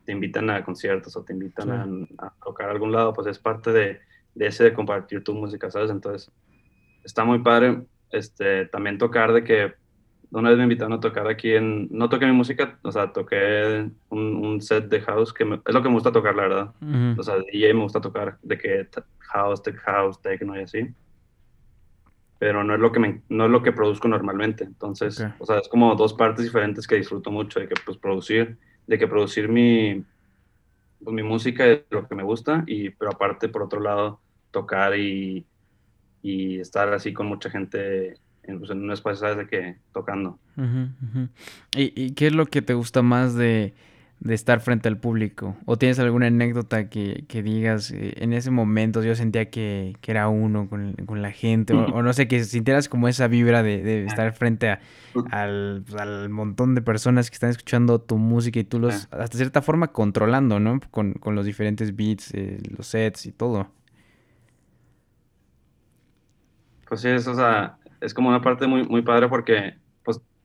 [0.07, 1.69] te invitan a conciertos o te invitan
[2.17, 3.99] a, tocar a algún lado, pues es parte de,
[4.35, 5.91] de, ese de compartir tu música, ¿sabes?
[5.91, 6.31] Entonces,
[7.03, 9.73] está muy padre este, también tocar de que
[10.31, 13.91] una vez me invitaron a tocar aquí en, no toqué mi música, o sea, toqué
[14.07, 16.73] un, set de house, que es lo que me gusta tocar, la verdad.
[17.17, 18.87] O sea, DJ me gusta tocar, de que
[19.19, 20.87] house, tech house, techno y así
[22.39, 24.63] pero no es lo que me, no es lo que produzco normalmente.
[24.63, 28.57] Entonces, o sea, es como dos partes diferentes que disfruto mucho de que pues producir,
[28.87, 30.03] de que producir mi
[31.03, 34.19] pues, mi música es lo que me gusta y pero aparte por otro lado
[34.51, 35.45] tocar y,
[36.21, 40.39] y estar así con mucha gente en, pues, un espacio sabes de que tocando.
[41.75, 43.73] ¿Y, ¿Y qué es lo que te gusta más de
[44.19, 45.55] de estar frente al público?
[45.65, 50.67] ¿O tienes alguna anécdota que, digas, eh, en ese momento yo sentía que, era uno
[50.69, 54.77] con, la gente, o, no sé, que sintieras como esa vibra de, estar frente
[55.13, 59.61] pues, al, montón de personas que están escuchando tu música y tú los, hasta cierta
[59.61, 60.79] forma, controlando, ¿no?
[60.91, 63.69] Con, los diferentes beats, eh, los sets y todo.
[66.87, 69.75] Pues sí, es, o sea, es como una parte muy, muy padre porque,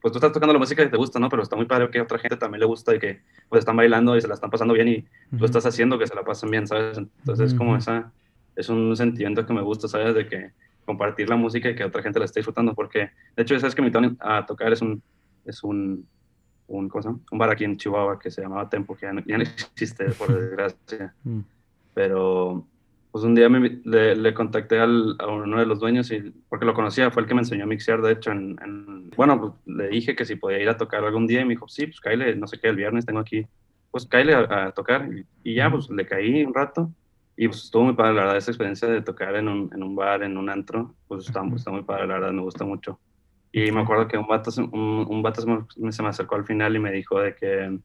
[0.03, 1.29] pues, tú estás tocando la música que te gusta, ¿no?
[1.29, 3.77] Pero está muy padre que a otra gente también le gusta y que pues están
[3.77, 5.05] bailando y se la están pasando bien y
[5.37, 6.97] tú estás haciendo que se la pasen bien, ¿sabes?
[6.97, 8.11] Entonces es como esa,
[8.57, 10.13] es un sentimiento que me gusta, ¿sabes?
[10.13, 10.51] De que
[10.83, 13.81] compartir la música y que otra gente la esté disfrutando, porque de hecho, sabes que
[13.81, 15.01] mi tono a tocar es un,
[15.45, 16.05] es un,
[16.67, 19.37] un, ¿cómo un bar aquí en Chihuahua que se llamaba Tempo, que ya no, ya
[19.37, 21.15] no existe, por desgracia.
[21.23, 21.39] Mm.
[21.93, 22.67] Pero
[23.13, 26.73] pues un día le, le, contacté al, a uno de los dueños y porque lo
[26.73, 30.15] conocía, fue el que me enseñó a mixear, de hecho, en, bueno, pues le dije
[30.15, 32.47] que si podía ir a tocar algún día y me dijo, sí, pues Kyle, no
[32.47, 33.45] sé qué, el viernes tengo aquí,
[33.91, 35.07] pues Kyle a, tocar
[35.43, 36.89] y, ya, pues le caí un rato
[37.37, 39.95] y pues estuvo muy padre, la verdad, esa experiencia de tocar en un, en un
[39.95, 42.99] bar, en un antro, pues está, está, muy padre, la verdad, me gusta mucho.
[43.51, 46.75] Y me acuerdo que un vato, un, un vato me, se me acercó al final
[46.75, 47.77] y me dijo de que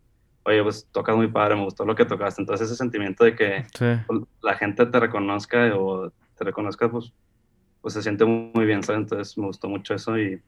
[0.48, 2.42] oye, pues tocas muy padre, me gustó lo que tocaste.
[2.42, 7.12] Entonces ese sentimiento de que pues, la gente te reconozca o te reconozca, pues,
[7.80, 9.02] pues se siente muy bien, ¿sabes?
[9.02, 10.40] Entonces me gustó mucho eso y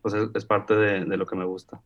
[0.00, 1.80] pues es, parte de, de, lo que me gusta.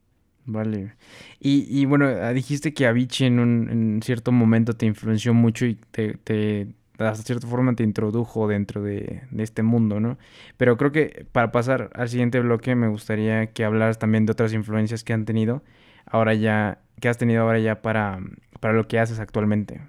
[0.45, 0.95] Vale.
[1.41, 5.65] Y, y bueno, ah, dijiste que Avicii en un en cierto momento te influenció mucho
[5.65, 10.19] y te, te hasta cierta forma te introdujo dentro de, de, este mundo, ¿no?
[10.59, 14.53] Pero creo que para pasar al siguiente bloque me gustaría que hablaras también de otras
[14.53, 15.63] influencias que han tenido
[16.07, 18.21] ahora ya que has tenido ahora ya para,
[18.61, 19.81] para lo que haces actualmente?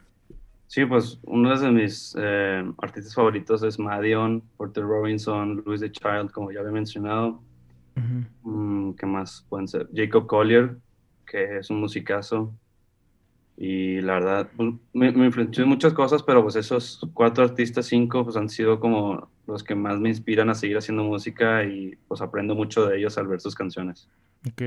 [0.65, 6.31] Sí, pues uno de mis eh, artistas favoritos es Madion, Porter Robinson, Louis the Child,
[6.31, 7.39] como ya había mencionado.
[8.41, 9.87] Mm, ¿Qué más pueden ser?
[9.93, 10.75] Jacob Collier,
[11.27, 12.51] que es un musicazo.
[13.57, 17.85] Y la verdad, pues, me, me, influenció en muchas cosas, pero pues esos cuatro artistas,
[17.85, 21.95] cinco, pues han sido como los que más me inspiran a seguir haciendo música y
[22.07, 24.09] pues aprendo mucho de ellos al ver sus canciones.
[24.49, 24.63] Ok.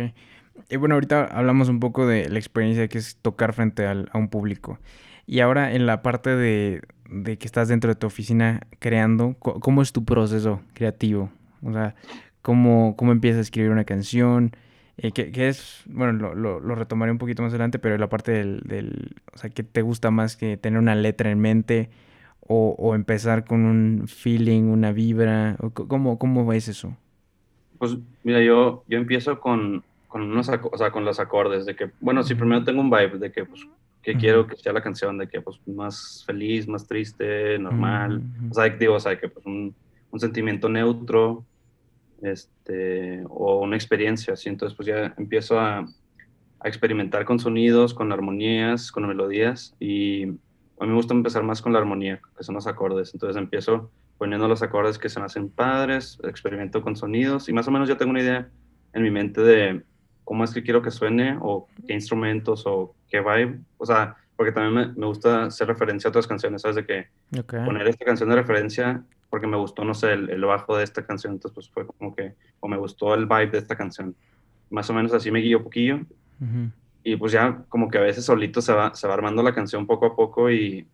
[0.69, 4.19] Y bueno, ahorita hablamos un poco de la experiencia que es tocar frente al, a
[4.19, 4.79] un público.
[5.27, 9.83] Y ahora en la parte de, de, que estás dentro de tu oficina creando, ¿cómo
[9.83, 11.31] es tu proceso creativo?
[11.63, 11.95] O sea,
[12.43, 14.53] ¿cómo, cómo empiezas a escribir una canción?
[14.99, 15.83] Eh, ¿qué, ¿qué, es?
[15.87, 19.39] Bueno, lo, lo, lo, retomaré un poquito más adelante, pero la parte del, del, O
[19.39, 21.91] sea, ¿qué te gusta más que tener una letra en mente
[22.41, 25.57] o, o empezar con un feeling, una vibra?
[25.75, 26.97] ¿Cómo, cómo es eso?
[27.79, 31.91] Pues mira, yo, yo empiezo con, con, unos, o sea, con los acordes, de que,
[32.01, 33.67] bueno, si primero tengo un vibe de que, pues,
[34.03, 38.55] que quiero que sea la canción, de que, pues, más feliz, más triste, normal, o
[38.55, 39.75] sea, digo, o sea, que, pues, un,
[40.11, 41.45] un, sentimiento neutro,
[42.23, 48.13] este, o una experiencia, así, entonces, pues, ya empiezo a, a experimentar con sonidos, con
[48.13, 52.55] armonías, con melodías, y a mí me gusta empezar más con la armonía, que son
[52.55, 57.49] los acordes, entonces empiezo poniendo los acordes que se me hacen padres, experimento con sonidos,
[57.49, 58.49] y más o menos ya tengo una idea
[58.93, 59.83] en mi mente de
[60.27, 63.61] cómo es que quiero que suene o qué instrumentos o qué vibe.
[63.79, 66.77] O sea, porque también me, gusta hacer referencia a otras canciones, ¿sabes?
[66.77, 67.07] De que
[67.49, 71.35] poner esta canción de referencia porque me gustó, no sé, el, bajo de esta canción,
[71.35, 74.17] entonces pues fue como que, o me gustó el vibe de esta canción.
[74.69, 76.01] Más o menos así me guío poquillo.
[77.05, 79.87] Y pues ya como que a veces solito se va, se va armando la canción
[79.87, 80.89] poco a poco y,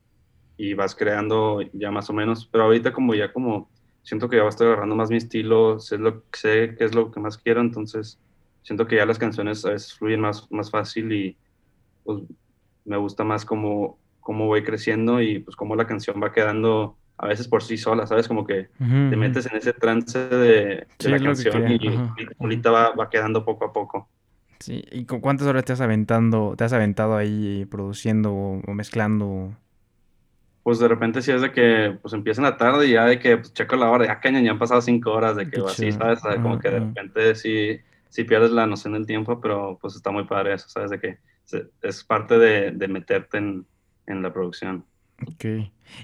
[0.58, 2.46] y vas creando ya más o menos.
[2.46, 3.70] Pero ahorita como ya como
[4.02, 7.20] siento que ya estoy agarrando más mi estilo, sé, lo, sé qué es lo que
[7.20, 8.18] más quiero, entonces
[8.62, 11.36] siento que ya las canciones a veces fluyen más, más fácil y
[12.04, 12.22] pues
[12.84, 17.26] me gusta más cómo, cómo voy creciendo y pues cómo la canción va quedando a
[17.26, 18.26] veces por sí sola, ¿sabes?
[18.26, 21.80] Como que te metes en ese trance de, la canción y,
[22.40, 24.08] ahorita va, va, quedando poco a poco.
[24.58, 29.56] Sí, ¿y con cuántas horas te has aventando, te has aventado ahí produciendo o mezclando?
[30.62, 33.18] Pues de repente sí es de que pues empieza en la tarde y ya de
[33.18, 35.92] que pues, checo la hora, ya caña, ya han pasado cinco horas de que así,
[35.92, 36.20] ¿sabes?
[36.40, 37.80] como que de repente sí
[38.12, 40.90] si pierdes la noción del tiempo, pero pues está muy padre eso, ¿sabes?
[40.90, 41.18] De que
[41.80, 43.64] es parte de, de meterte en,
[44.06, 44.84] en, la producción.
[45.26, 45.44] Ok.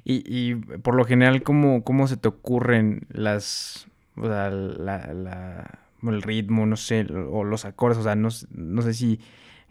[0.05, 3.88] Y, y por lo general, ¿cómo, ¿cómo se te ocurren las...
[4.16, 8.83] O sea, la, la, el ritmo, no sé, o los acordes, o sea, no, no
[8.83, 9.21] sé si...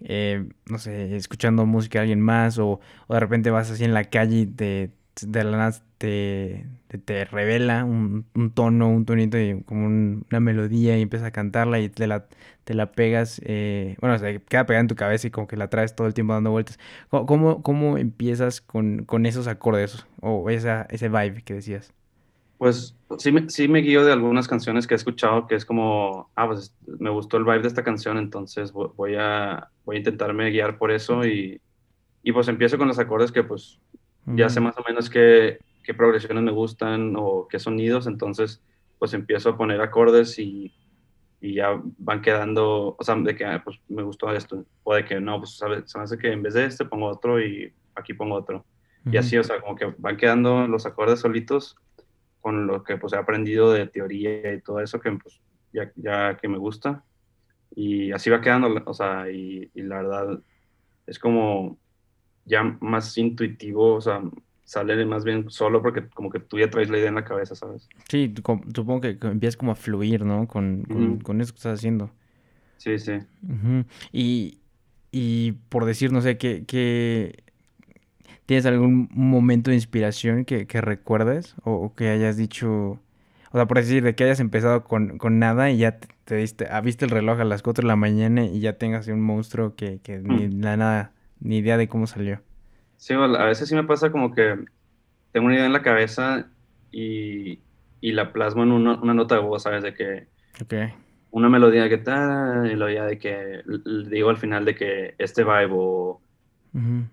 [0.01, 3.95] Eh, no sé, escuchando música de alguien más o, o, de repente vas así en
[3.95, 6.65] la calle y te, de la nada te,
[7.05, 11.89] te, revela un, tono, un tonito, y como una melodía y empiezas a cantarla y
[11.89, 12.27] te la,
[12.63, 15.69] te la pegas, eh, bueno, se queda pegada en tu cabeza y como que la
[15.69, 16.79] traes todo el tiempo dando vueltas.
[17.09, 21.93] ¿Cómo, cómo empiezas con, con, esos acordes o esa, ese vibe que decías?
[22.57, 26.29] Pues sí me, sí me guío de algunas canciones que he escuchado que es como,
[26.35, 30.49] ah, pues me gustó el vibe de esta canción, entonces voy a, voy a intentarme
[30.49, 31.61] guiar por eso y,
[32.23, 33.79] y pues empiezo con los acordes que pues
[34.35, 38.61] ya sé más o menos qué, qué, progresiones me gustan o qué sonidos, entonces
[38.99, 40.73] pues empiezo a poner acordes y,
[41.39, 45.05] y ya van quedando, o sea, de que ah, pues me gustó esto, o de
[45.05, 47.73] que no, pues sabes, se me hace que en vez de este pongo otro y
[47.95, 48.65] aquí pongo otro.
[49.09, 51.77] Y así, o sea, como que van quedando los acordes solitos
[52.41, 55.39] con lo que pues he aprendido de teoría y todo eso que pues
[55.71, 57.05] ya, ya que me gusta.
[57.75, 60.39] y así va quedando, o sea, y, y la verdad
[61.05, 61.77] es como
[62.47, 64.21] ya más intuitivo, o sea,
[64.67, 67.55] sale más bien solo porque como que tú ya traes la idea en la cabeza,
[67.55, 67.87] ¿sabes?
[68.09, 68.33] Sí,
[68.75, 70.45] supongo que empiezas como a fluir, ¿no?
[70.45, 72.11] Con, con, eso que estás haciendo.
[72.77, 73.13] Sí, sí.
[74.11, 74.59] y,
[75.11, 77.43] y, por decir, no sé, ¿qué, qué...
[78.45, 81.55] ¿Tienes algún momento de inspiración que, que recuerdes?
[81.63, 82.99] O, que hayas dicho...
[83.51, 86.67] O sea, por decir, de que hayas empezado con, con nada y ya te, diste,
[86.69, 89.75] ah, viste el reloj a las 4 de la mañana y ya tengas un monstruo
[89.75, 90.59] que, que ni mm.
[90.59, 92.41] nada, ni idea de cómo salió.
[92.97, 94.55] Sí, a veces sí me pasa como que
[95.31, 96.47] tengo una idea en la cabeza
[96.91, 97.59] y,
[98.01, 99.83] y la plasmo en una, una, nota de voz, ¿sabes?
[99.83, 100.27] De que
[101.31, 103.61] una melodía que tal, melodía de que
[104.09, 106.21] digo al final de que este vibe o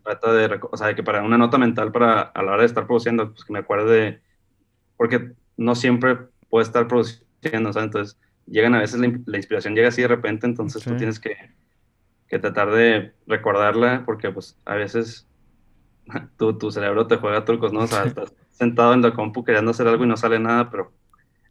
[0.02, 2.66] trata de, o sea, de que para una nota mental para a la hora de
[2.66, 4.20] estar produciendo, pues que me acuerde,
[4.96, 7.87] porque no siempre puedo estar produciendo, ¿sabes?
[7.87, 11.37] Entonces llegan a veces la, la inspiración llega así de repente, entonces tú tienes que,
[12.28, 15.26] que tratar de recordarla porque pues a veces
[16.38, 17.80] tu, tu cerebro te juega trucos, ¿no?
[17.80, 20.92] O sea, estás sentado en la compu queriendo hacer algo y no sale nada, pero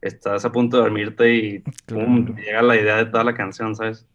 [0.02, 4.06] estás a punto de dormirte y pum, llega la idea de toda la canción, ¿sabes?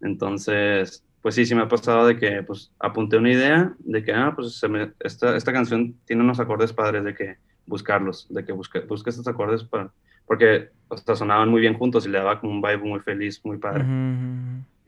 [0.00, 4.12] Entonces, pues sí, sí me ha pasado de que pues apunté una idea de que,
[4.12, 7.36] ah, pues se me, esta, esta canción tiene unos acordes padres, de que
[7.66, 9.92] buscarlos, de que busque, busque estos acordes para,
[10.26, 13.40] porque o sea, sonaban muy bien juntos y le daba como un vibe muy feliz,
[13.44, 13.84] muy padre.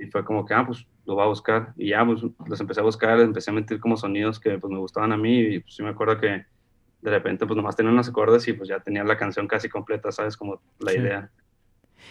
[0.03, 1.73] Y fue como que, ah, pues lo voy a buscar.
[1.77, 4.79] Y ya, pues los empecé a buscar, empecé a meter como sonidos que pues me
[4.79, 5.39] gustaban a mí.
[5.39, 6.45] Y pues sí me acuerdo que
[7.03, 10.11] de repente pues nomás tenía unos acordes y pues ya tenía la canción casi completa,
[10.13, 10.37] ¿sabes?
[10.37, 11.31] Como la idea.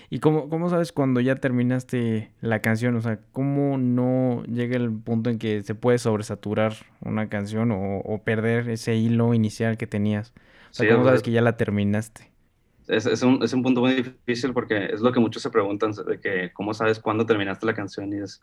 [0.10, 2.96] ¿Y cómo, cómo sabes cuando ya terminaste la canción?
[2.96, 8.22] O sea, ¿cómo no llega el punto en que se puede sobresaturar una canción o,
[8.24, 10.34] perder ese hilo inicial que tenías?
[10.72, 12.31] O sea, ¿cómo sabes que ya la terminaste?
[12.92, 15.92] Es, es, un, es, un, punto muy difícil porque es lo que muchos se preguntan,
[15.94, 18.42] de que cómo sabes cuándo terminaste la canción y es,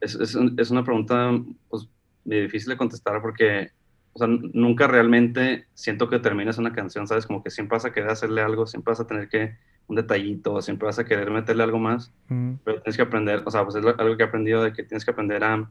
[0.00, 1.30] es, es, una pregunta
[1.68, 1.88] pues,
[2.24, 3.70] difícil de contestar porque
[4.14, 7.26] o sea, nunca realmente siento que termines una canción, ¿sabes?
[7.26, 10.60] Como que siempre vas a querer hacerle algo, siempre vas a tener que un detallito,
[10.60, 13.84] siempre vas a querer meterle algo más, pero tienes que aprender, o sea, pues es
[13.84, 15.70] algo que he aprendido de que tienes que aprender a,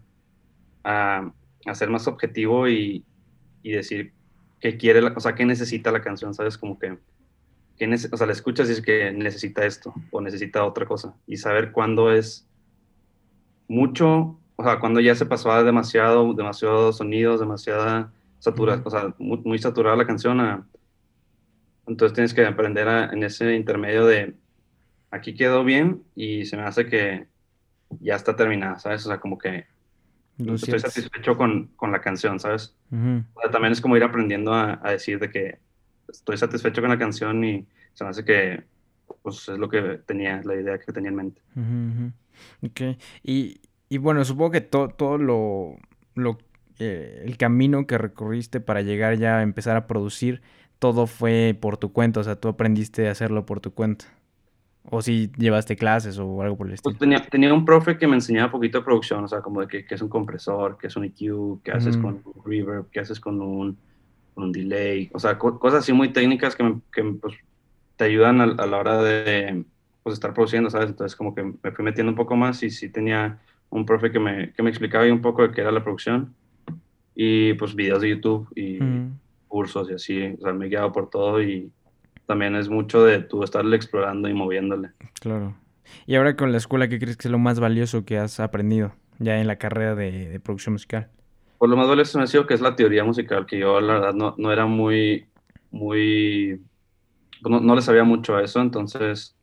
[0.84, 1.32] a,
[1.66, 3.06] a ser más objetivo y,
[3.64, 4.14] y decir
[4.60, 6.58] qué quiere, o sea, qué necesita la canción, ¿sabes?
[6.58, 6.98] Como que
[7.88, 11.16] o sea, la escuchas y es que necesita esto o necesita otra cosa.
[11.28, 12.48] Y saber cuándo es
[13.68, 19.14] mucho, o sea, cuando ya se pasó a demasiado, demasiados sonidos, demasiada satura, o sea,
[19.18, 20.66] muy, saturada la canción.
[21.88, 24.36] entonces tienes que aprender en ese intermedio de
[25.10, 27.28] aquí quedó bien y se me hace que
[28.00, 29.06] ya está terminada, ¿sabes?
[29.06, 29.66] O sea, como que
[30.38, 32.76] estoy satisfecho con, con, la canción, ¿sabes?
[33.52, 35.60] también es como ir aprendiendo a, a decir de que
[36.12, 38.64] estoy satisfecho con la canción y se me hace que
[39.22, 41.42] pues, es lo que tenía, la idea que tenía en mente.
[42.62, 45.78] Ok, y, y bueno, supongo que todo lo,
[46.16, 46.38] lo
[46.80, 50.42] eh, el camino que recorriste para llegar ya a empezar a producir,
[50.80, 54.06] todo fue por tu cuenta, o sea, tú aprendiste a hacerlo por tu cuenta.
[54.90, 56.98] O si llevaste clases o algo por el pues estilo.
[56.98, 59.86] tenía, tenía, un profe que me enseñaba poquito de producción, o sea, como de qué
[59.88, 63.40] es un compresor, qué es un EQ, qué haces con un reverb, qué haces con
[63.40, 63.78] un
[64.42, 67.36] un delay, o sea, cosas así muy técnicas que, que pues,
[67.96, 69.64] te ayudan a, la hora de
[70.04, 70.90] pues, estar produciendo, ¿sabes?
[70.90, 74.20] Entonces como que me fui metiendo un poco más y sí tenía un profe que
[74.20, 76.34] me, que me explicaba un poco de qué era la producción
[77.16, 78.80] y pues videos de YouTube y
[79.48, 81.72] cursos y así, o sea, me he guiado por todo y
[82.26, 84.92] también es mucho de tú estarle explorando y moviéndole.
[85.20, 85.56] Claro.
[86.06, 88.94] Y ahora con la escuela, ¿qué crees que es lo más valioso que has aprendido
[89.20, 91.10] ya en la carrera de, de producción musical?
[91.62, 94.34] Por lo más ha sido que es la teoría musical, que yo la verdad no,
[94.36, 95.28] no era muy,
[95.70, 96.60] muy,
[97.48, 99.38] no, no, le sabía mucho a eso, entonces,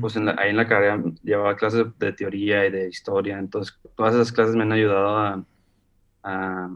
[0.00, 4.32] pues ahí en la carrera llevaba clases de teoría y de historia, entonces todas esas
[4.32, 5.44] clases me han ayudado a,
[6.22, 6.70] a,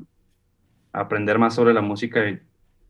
[0.93, 2.39] aprender más sobre la música y,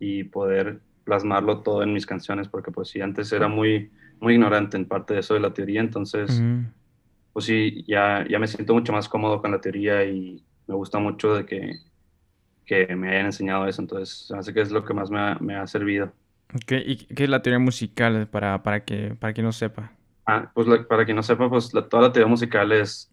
[0.01, 4.77] y, poder plasmarlo todo en mis canciones, porque pues sí, antes era muy, muy ignorante
[4.77, 6.43] en parte de eso de la teoría, entonces,
[7.33, 10.99] pues sí, ya, ya me siento mucho más cómodo con la teoría y me gusta
[10.99, 11.77] mucho de que,
[12.65, 15.57] que me hayan enseñado eso, entonces hace que es lo que más me ha, me
[15.57, 16.13] ha servido.
[16.55, 16.83] Okay.
[16.87, 19.93] ¿Y qué es la teoría musical para, para, que, para quien no sepa?
[20.27, 23.11] Ah, pues para quien no sepa, pues toda la teoría musical es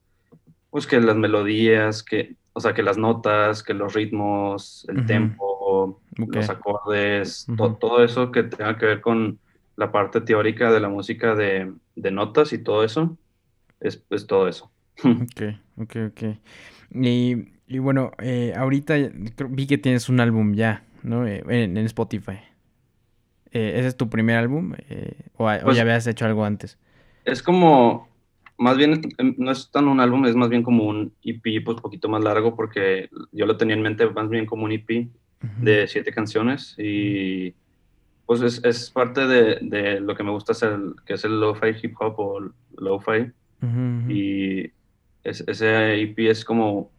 [0.70, 6.02] pues que las melodías, que, o sea, que las notas, que los ritmos, el tempo,
[6.18, 7.46] los acordes,
[7.80, 9.38] todo eso que tenga que ver con
[9.76, 13.16] la parte teórica de la música de, de notas y todo eso,
[13.80, 14.72] es, es todo eso.
[15.04, 15.42] Ok,
[15.78, 16.24] ok, ok.
[16.93, 18.95] Y, y bueno, eh, ahorita
[19.49, 21.25] vi que tienes un álbum ya, ¿no?
[21.27, 22.39] Eh, en, Spotify.
[23.51, 24.73] Eh, ¿Ese es tu primer álbum?
[25.38, 26.77] ¿O, ya pues habías hecho algo antes?
[27.25, 28.08] Es como,
[28.58, 31.79] más bien em, no es tan un álbum, es más bien como un EP, pues
[31.82, 35.08] poquito más largo, porque yo lo tenía en mente más bien como un EP
[35.58, 37.53] de siete canciones y
[38.25, 41.75] pues es, es parte de, de, lo que me gusta hacer, que es el lo-fi
[41.82, 42.39] hip hop o
[42.77, 43.32] lo-fi.
[44.10, 44.71] Y
[45.23, 46.91] ese EP es como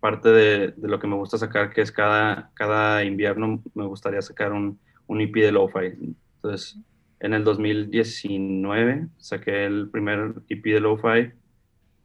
[0.00, 4.20] parte de, de, lo que me gusta sacar, que es cada, cada invierno me gustaría
[4.22, 6.16] sacar un, un EP de lo-fi.
[6.36, 6.78] Entonces,
[7.22, 11.30] en el 2019 saqué el primer EP de Lo-Fi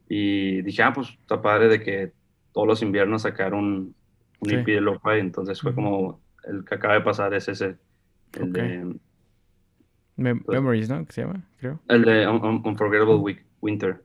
[0.08, 2.12] y dije, ah, pues está padre de que
[2.52, 3.96] todos los inviernos sacar un,
[4.38, 7.76] un EP de Lo-Fi, entonces fue como el que acaba de pasar es ese,
[8.34, 8.96] el de...
[10.14, 11.04] Pues Memories, ¿no?
[11.04, 11.44] ¿Qué se llama?
[11.58, 11.80] Creo.
[11.88, 14.04] El de Unforgettable Winter.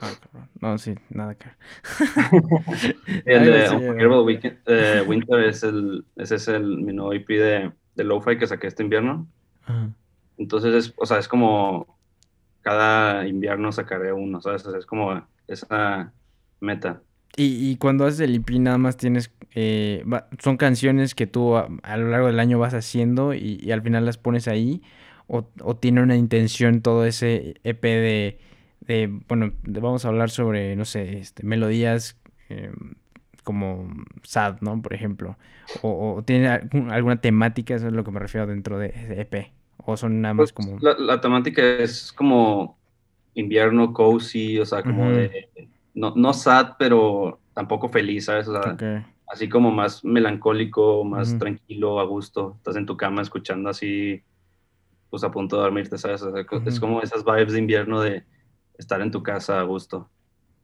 [0.00, 0.12] Ah,
[0.60, 1.48] no, sí, nada que
[3.24, 8.04] El de Unforgettable eh, Winter es el, ese es el, mi nuevo EP de, de
[8.04, 9.26] Lo-Fi que saqué este invierno.
[9.64, 9.90] Ajá.
[10.38, 11.98] Entonces, es, o sea, es como
[12.62, 14.64] cada invierno sacaré uno, ¿sabes?
[14.66, 16.12] es como esa
[16.60, 17.02] meta.
[17.36, 20.04] Y, y cuando haces el IP nada más tienes, eh,
[20.38, 24.18] son canciones que tú a, lo largo del año vas haciendo y, al final las
[24.18, 24.82] pones ahí,
[25.26, 28.38] o, o, tiene una intención todo ese EP de,
[28.88, 32.72] de bueno, vamos a hablar sobre, no sé, este, melodías eh,
[33.44, 33.88] como
[34.22, 34.82] sad, ¿no?
[34.82, 35.36] Por ejemplo,
[35.82, 36.48] o, o, tiene
[36.90, 39.52] alguna temática, eso es lo que me refiero dentro de EP.
[39.76, 40.78] ¿O son nada más pues, como.?
[40.80, 42.78] La, temática es como
[43.34, 45.48] invierno cozy, o sea, como de.
[45.94, 48.48] No, no sad, pero tampoco feliz, ¿sabes?
[48.48, 52.54] O sea, así como más melancólico, más tranquilo, a gusto.
[52.58, 54.22] Estás en tu cama escuchando así,
[55.10, 56.24] pues a punto de dormirte, ¿sabes?
[56.66, 58.24] Es como esas vibes de invierno de
[58.78, 60.08] estar en tu casa a gusto.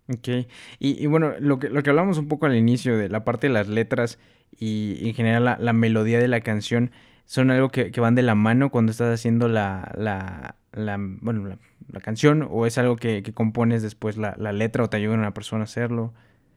[0.09, 0.46] Ok,
[0.79, 3.55] y, bueno, lo que, lo que hablamos un poco al inicio de la parte de
[3.55, 4.18] las letras
[4.50, 6.90] y en general la, la melodía de la canción,
[7.27, 11.57] son algo que, van de la mano cuando estás haciendo la, la, la bueno,
[11.90, 15.35] la, canción o es algo que, compones después la, letra o te ayuda a una
[15.35, 16.12] persona a hacerlo?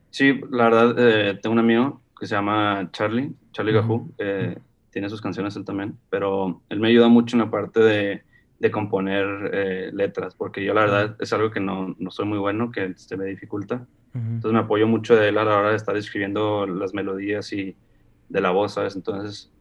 [0.09, 4.11] Sí, la verdad, eh, tengo un amigo que se llama Charlie, Charlie Gahu,
[4.89, 8.23] tiene sus canciones él también, pero él me ayuda mucho en la parte de,
[8.59, 12.39] de componer eh, letras, porque yo la verdad es algo que no, no soy muy
[12.39, 13.85] bueno, que se me dificulta.
[14.13, 17.75] Entonces me apoyo mucho de él a la hora de estar escribiendo las melodías y
[18.29, 18.95] de la voz, ¿sabes?
[18.95, 19.51] Entonces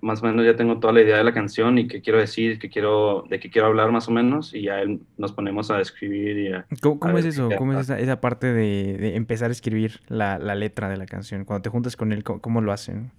[0.00, 2.58] más o menos ya tengo toda la idea de la canción y qué quiero decir,
[2.58, 4.78] qué quiero, de qué quiero hablar más o menos, y ya
[5.16, 7.48] nos ponemos a escribir y a, ¿Cómo, es eso?
[7.56, 11.44] ¿Cómo es esa, parte de, empezar a escribir la, letra de la canción?
[11.44, 13.10] Cuando te juntas con él, ¿cómo, lo hacen?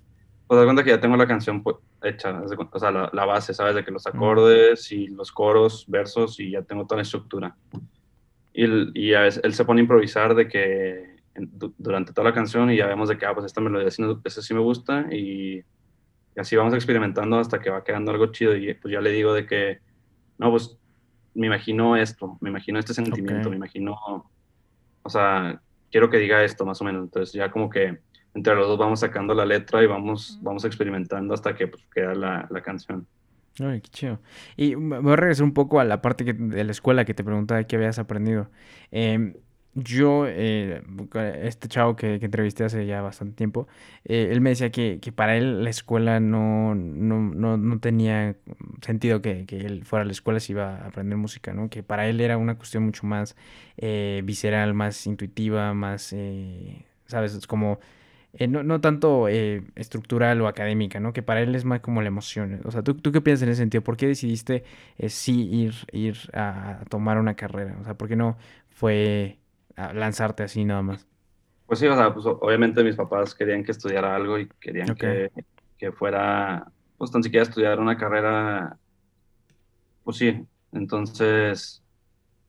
[0.50, 3.76] Pues da cuenta que ya tengo la canción pues, hecha, o sea, la, base, ¿sabes?
[3.76, 7.56] De que los acordes y los coros, versos, y ya tengo toda la estructura.
[8.52, 11.20] Y, y a veces él se pone a improvisar de que
[11.78, 14.54] durante toda la canción y ya vemos de que, ah, pues esta melodía sí, sí
[14.54, 15.64] me gusta y
[16.36, 19.34] y así vamos experimentando hasta que va quedando algo chido y pues ya le digo
[19.34, 19.80] de que,
[20.38, 20.78] no, pues
[21.34, 23.98] me imagino esto, me imagino este sentimiento, me imagino,
[25.04, 27.04] o sea, quiero que diga esto más o menos.
[27.04, 28.00] Entonces ya como que
[28.34, 32.13] entre los dos vamos sacando la letra y vamos, vamos experimentando hasta que pues, queda
[32.13, 33.08] la, la canción.
[33.60, 34.20] Ay, qué chido.
[34.56, 37.24] Y me voy a regresar un poco a la parte de la escuela que te
[37.24, 38.50] preguntaba qué habías aprendido.
[38.92, 39.34] Eh,
[39.76, 40.82] yo, eh,
[41.44, 43.68] este chavo que, entrevisté hace ya bastante tiempo,
[44.04, 48.36] eh, él me decía que, para él la escuela no, no, tenía
[48.82, 51.70] sentido que, él fuera a la escuela si iba a aprender música, ¿no?
[51.70, 53.36] Que para él era una cuestión mucho más
[53.78, 56.15] eh, visceral, más intuitiva, más,
[57.06, 57.48] ¿sabes?
[57.48, 57.80] Como,
[58.48, 61.13] no, no, tanto estructural o académica, ¿no?
[61.13, 62.62] Que para él es más como la emoción.
[62.65, 63.84] O sea, ¿tú, tú qué piensas en ese sentido?
[63.84, 64.63] ¿Por qué decidiste
[65.08, 67.78] sí ir, ir a tomar una carrera?
[67.82, 68.38] O sea, ¿por qué no
[68.70, 69.39] fue
[69.94, 71.08] lanzarte así nada más.
[71.65, 75.32] Pues sí, o sea, pues obviamente mis papás querían que estudiara algo y querían que,
[75.78, 78.78] que, fuera, pues tan siquiera estudiar una carrera,
[80.04, 81.84] pues sí, entonces,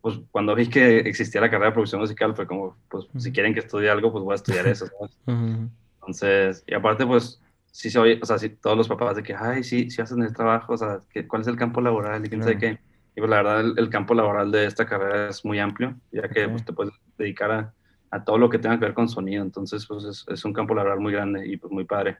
[0.00, 3.52] pues cuando vi que existía la carrera de producción musical fue como, pues si quieren
[3.52, 5.18] que estudie algo, pues voy a estudiar eso, ¿sabes?
[6.00, 9.34] Entonces, y aparte, pues sí se oye, o sea, sí, todos los papás de que,
[9.34, 12.24] ay, sí, sí hacen el trabajo, o sea, ¿cuál es el campo laboral?
[12.24, 12.78] Y quién sabe qué.
[13.14, 16.48] Y pues la verdad, el, campo laboral de esta carrera es muy amplio, ya que
[16.48, 17.74] pues, te puedes dedicar a,
[18.10, 19.42] a, todo lo que tenga que ver con sonido.
[19.42, 22.18] Entonces, pues es, es, un campo laboral muy grande y pues muy padre.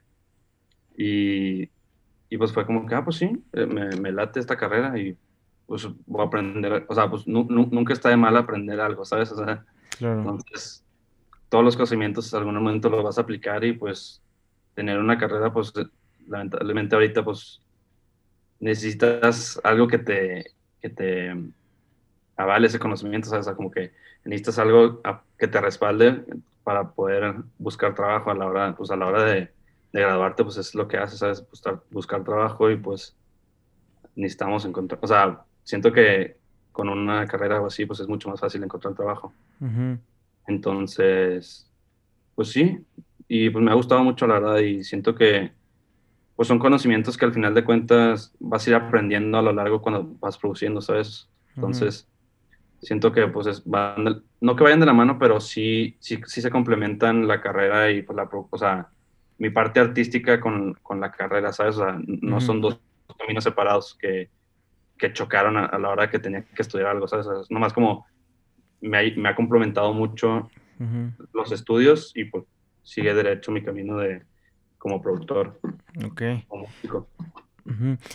[0.97, 1.71] Y,
[2.29, 5.17] y pues fue como que, ah, pues sí, eh, me, me, late esta carrera y
[5.71, 9.31] pues voy a aprender, o sea, pues nunca está de mal aprender algo, ¿sabes?
[9.31, 9.65] O sea,
[10.01, 10.85] entonces,
[11.49, 14.21] todos los conocimientos en algún momento los vas a aplicar y pues
[14.75, 15.73] tener una carrera, pues
[16.27, 17.63] lamentablemente ahorita pues
[18.59, 21.37] necesitas algo que te, que te
[22.37, 23.47] avale ese conocimiento, ¿sabes?
[23.47, 23.93] O sea, como que
[24.25, 25.01] necesitas algo
[25.39, 26.25] que te respalde
[26.65, 29.53] para poder buscar trabajo a la hora, pues a la hora de,
[29.93, 31.49] de graduarte, pues es lo que haces, ¿sabes?
[31.49, 33.17] Buscar, buscar trabajo y pues
[34.17, 36.37] necesitamos encontrar, o sea, siento que
[36.73, 39.33] con una carrera o así, pues es mucho más fácil encontrar trabajo.
[40.47, 41.71] Entonces,
[42.35, 42.79] pues sí,
[43.29, 45.53] y pues me ha gustado mucho la verdad y siento que
[46.37, 49.83] pues son conocimientos que al final de cuentas vas a ir aprendiendo a lo largo
[49.83, 51.29] cuando vas produciendo, ¿sabes?
[51.55, 52.09] Entonces,
[52.81, 56.51] siento que pues van no que vayan de la mano, pero sí, sí, sí se
[56.51, 58.89] complementan la carrera y pues la, o sea,
[59.37, 61.77] mi parte artística con, con la carrera, ¿sabes?
[61.77, 62.81] O sea, no son dos
[63.19, 64.31] caminos separados que,
[65.01, 67.27] que chocaron a, la hora que tenía que estudiar algo, ¿sabes?
[67.27, 68.07] O nomás como
[68.81, 70.51] me ha, me ha complementado mucho
[71.35, 72.45] los estudios y pues
[72.83, 74.23] sigue derecho mi camino de
[74.79, 75.61] como productor.
[76.05, 76.23] Ok.
[76.49, 77.09] Como músico.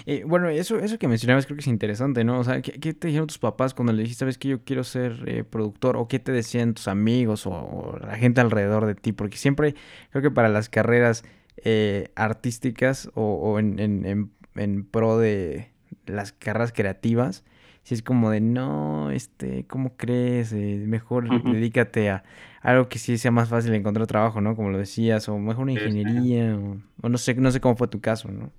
[0.05, 2.39] Eh, bueno, eso, eso que mencionabas creo que es interesante, ¿no?
[2.39, 5.23] O sea, ¿qué, te dijeron tus papás cuando le dijiste, sabes que yo quiero ser
[5.27, 5.97] eh, productor?
[5.97, 9.11] ¿O qué te decían tus amigos o, la gente alrededor de ti?
[9.11, 9.75] Porque siempre
[10.09, 11.23] creo que para las carreras
[11.57, 15.71] eh, artísticas o, en, en, en, pro de
[16.07, 17.43] las carreras creativas,
[17.83, 20.53] si es como de, no, este, ¿cómo crees?
[20.53, 22.23] mejor dedícate a
[22.61, 24.55] algo que sí sea más fácil encontrar trabajo, ¿no?
[24.55, 26.57] Como lo decías, o mejor una ingeniería,
[27.01, 28.51] o, no sé, no sé cómo fue tu caso, ¿no?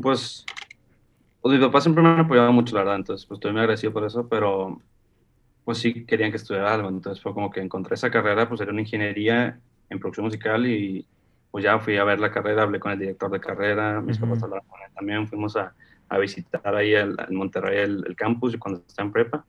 [0.00, 0.46] Pues,
[1.42, 3.92] pues, mi papá siempre me ha apoyado mucho, la verdad, entonces pues estoy muy agradecido
[3.92, 4.80] por eso, pero
[5.64, 8.72] pues sí querían que estudiara algo, entonces fue como que encontré esa carrera, pues era
[8.72, 11.06] una ingeniería en producción musical y
[11.50, 14.42] pues ya fui a ver la carrera, hablé con el director de carrera, mis papás
[14.42, 15.74] hablaron con él también, fuimos a,
[16.08, 19.44] a visitar ahí en Monterrey el, el, campus cuando estaba en prepa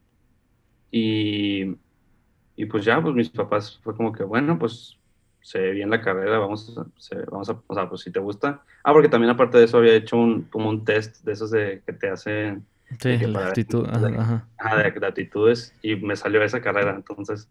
[0.91, 1.75] y,
[2.55, 4.97] y pues ya, pues mis papás fue como que, bueno, pues
[5.41, 8.63] se ve bien la carrera, vamos, se, vamos a, o sea, pues si te gusta.
[8.83, 11.83] Ah, porque también aparte de eso había hecho un, como un test de esos de
[11.85, 12.65] que te hacen...
[12.99, 14.77] Sí, la actitud, ajá, ajá.
[14.77, 17.49] de, de, actitudes y me salió esa carrera, entonces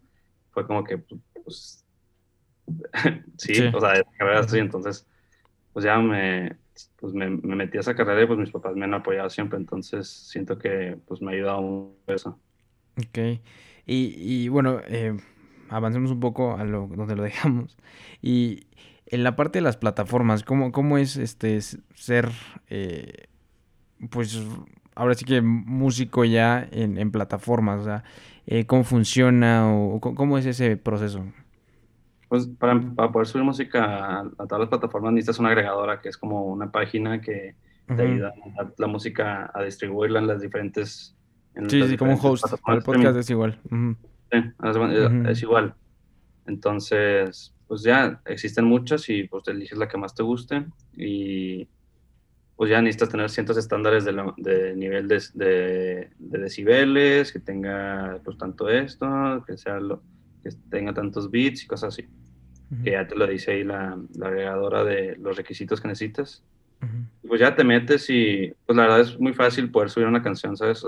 [0.51, 0.97] fue como que,
[1.43, 1.85] pues,
[3.37, 5.05] sí, o sea, de carrera sí, entonces,
[5.71, 6.57] pues ya me,
[6.97, 9.57] pues me, me, metí a esa carrera y pues mis papás me han apoyado siempre,
[9.57, 12.39] entonces siento que pues me ha ayudado mucho eso.
[12.97, 13.17] Ok,
[13.85, 15.15] y, y bueno, eh,
[15.69, 17.77] avancemos un poco a lo donde lo dejamos.
[18.21, 18.67] Y
[19.07, 22.31] en la parte de las plataformas, ¿cómo, cómo es este ser,
[22.69, 23.27] eh,
[24.09, 24.41] pues
[24.95, 27.81] ahora sí que músico ya en, en plataformas?
[27.81, 28.03] O sea,
[28.47, 31.25] eh, ¿cómo funciona o cómo es ese proceso?
[32.35, 36.17] Pues para, para poder subir música a, todas las plataformas necesitas una agregadora que es
[36.17, 37.55] como una página que
[37.87, 41.15] te ayuda a la música a distribuirla en las diferentes...
[41.69, 42.43] sí, sí, como un host.
[42.67, 43.57] El podcast es igual.
[44.31, 44.37] Sí,
[45.29, 45.75] es, igual.
[46.45, 51.69] Entonces, pues ya existen muchas y pues te eliges la que más te guste y
[52.57, 58.37] pues ya necesitas tener ciertos estándares de, de nivel de, de, decibeles, que tenga pues
[58.37, 60.01] tanto esto, que sea lo,
[60.43, 62.05] que tenga tantos bits y cosas así.
[62.83, 66.43] Que ya te lo dice ahí la, la, agregadora de los requisitos que necesitas.
[67.27, 70.55] Pues ya te metes y pues la verdad es muy fácil poder subir una canción,
[70.55, 70.85] ¿sabes?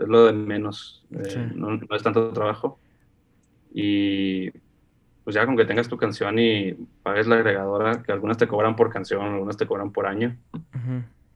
[0.00, 2.78] es lo de menos, eh, no, es tanto trabajo.
[3.74, 4.50] Y
[5.24, 8.76] pues ya con que tengas tu canción y pagues la agregadora, que algunas te cobran
[8.76, 10.36] por canción, algunas te cobran por año.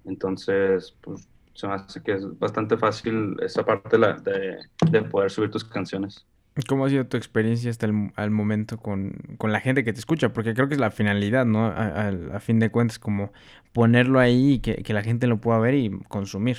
[0.04, 4.58] Entonces, pues se me hace que es bastante fácil esa parte de,
[4.90, 6.24] de poder subir tus canciones.
[6.64, 10.32] ¿Cómo ha sido tu experiencia hasta el momento con, la gente que te escucha?
[10.32, 11.66] Porque creo que es la finalidad, ¿no?
[11.66, 13.30] A, fin de cuentas, como
[13.74, 16.56] ponerlo ahí y que, la gente lo pueda ver y consumir.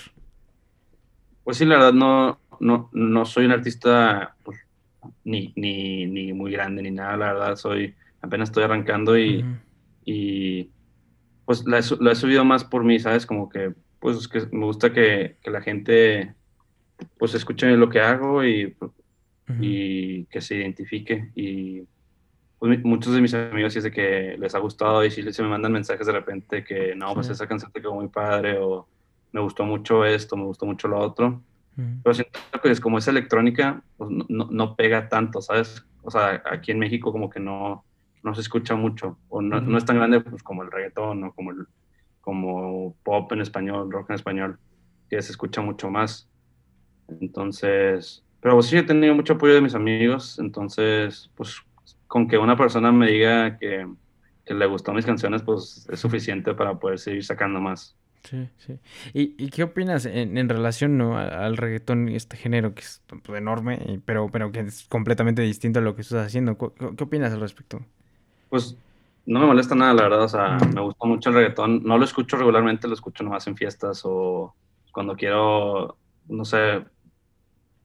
[1.43, 4.59] Pues sí, la verdad, no, no, no soy un artista pues,
[5.23, 9.43] ni, ni, ni, muy grande ni nada, la verdad, soy, apenas estoy arrancando y,
[10.05, 10.69] y
[11.45, 13.25] pues la he, subido más por mí, ¿sabes?
[13.25, 16.35] Como que, pues que me gusta que, que la gente
[17.17, 18.91] pues escuche lo que hago y pues,
[19.59, 21.31] y que se identifique.
[21.35, 21.83] Y
[22.59, 25.43] pues, muchos de mis amigos sí es de que les ha gustado y sí se
[25.43, 28.87] me mandan mensajes de repente que no, pues esa canción te quedó muy padre o
[29.31, 31.41] me gustó mucho esto, me gustó mucho lo otro.
[32.03, 35.85] Pero siento que es como esa electrónica, pues no, no, pega tanto, ¿sabes?
[36.01, 37.85] O sea, aquí en México como que no,
[38.23, 41.33] no se escucha mucho, o no, no, es tan grande pues, como el reggaetón o
[41.33, 41.67] como, el,
[42.21, 44.59] como pop en español, rock en español,
[45.07, 46.27] que se escucha mucho más.
[47.21, 51.57] Entonces, pero sí he tenido mucho apoyo de mis amigos, entonces, pues
[52.07, 53.87] con que una persona me diga que,
[54.45, 57.95] que le gustó mis canciones, pues es suficiente para poder seguir sacando más.
[58.23, 58.79] Sí, sí.
[59.13, 61.17] ¿Y, y qué opinas en, en relación ¿no?
[61.17, 65.79] al reggaetón y este género que es pues, enorme, pero, pero que es completamente distinto
[65.79, 66.57] a lo que estás haciendo?
[66.57, 67.79] ¿Qué, qué opinas al respecto?
[68.49, 68.77] Pues
[69.25, 70.23] no me molesta nada, la verdad.
[70.23, 71.83] O sea, me gusta mucho el reggaetón.
[71.83, 74.53] No lo escucho regularmente, lo escucho nomás en fiestas o
[74.91, 76.83] cuando quiero, no sé,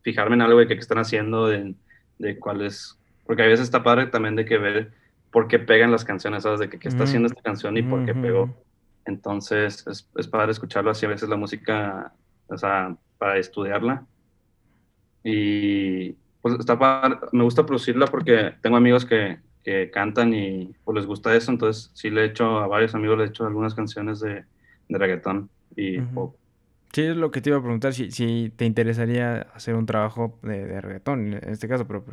[0.02, 1.74] fijarme en algo de qué están haciendo, de,
[2.18, 4.92] de cuál es, porque a veces está padre también de que ver
[5.30, 6.60] por qué pegan las canciones, ¿sabes?
[6.60, 8.54] De que qué está haciendo esta canción y por qué pegó.
[9.04, 12.12] Entonces es, es padre escucharlo así, a veces la música,
[12.48, 14.06] o sea, para estudiarla.
[15.24, 16.76] y pues está
[17.30, 21.92] me gusta producirla porque tengo amigos que, que, cantan y pues les gusta eso, entonces
[21.94, 24.44] sí le he hecho a varios amigos, le he hecho algunas canciones de,
[24.88, 26.34] de reggaetón y pop.
[26.92, 30.38] Sí, es lo que te iba a preguntar, si, si te interesaría hacer un trabajo
[30.42, 32.04] de, de reggaetón en este caso, pero...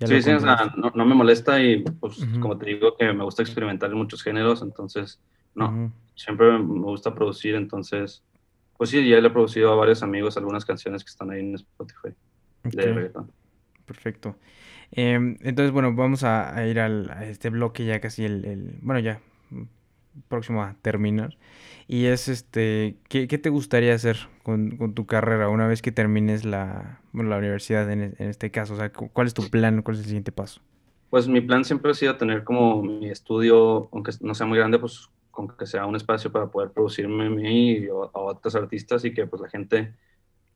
[0.00, 3.24] sí, sí, o sea, no, no, me molesta y pues como te digo que me
[3.24, 5.18] gusta experimentar en muchos géneros, entonces,
[5.54, 8.22] no, siempre me gusta producir, entonces,
[8.76, 11.54] pues sí, ya le he producido a varios amigos algunas canciones que están ahí en
[11.54, 12.10] Spotify
[12.64, 13.32] de reggaetón.
[13.86, 14.36] Perfecto.
[14.90, 19.00] Em, entonces, bueno, vamos a, ir al, a este bloque ya casi el, el, bueno,
[19.00, 19.20] ya
[20.28, 21.36] próximo a terminar.
[21.88, 25.92] Y es este, ¿qué, qué te gustaría hacer con, con, tu carrera una vez que
[25.92, 28.74] termines la, bueno, la universidad en, en, este caso?
[28.74, 29.82] O sea, ¿cuál es tu plan?
[29.82, 30.60] ¿Cuál es el siguiente paso?
[31.10, 34.78] Pues mi plan siempre ha sido tener como mi estudio, aunque no sea muy grande,
[34.78, 39.04] pues con que sea un espacio para poder producirme a mí y a, otros artistas
[39.04, 39.94] y que pues la gente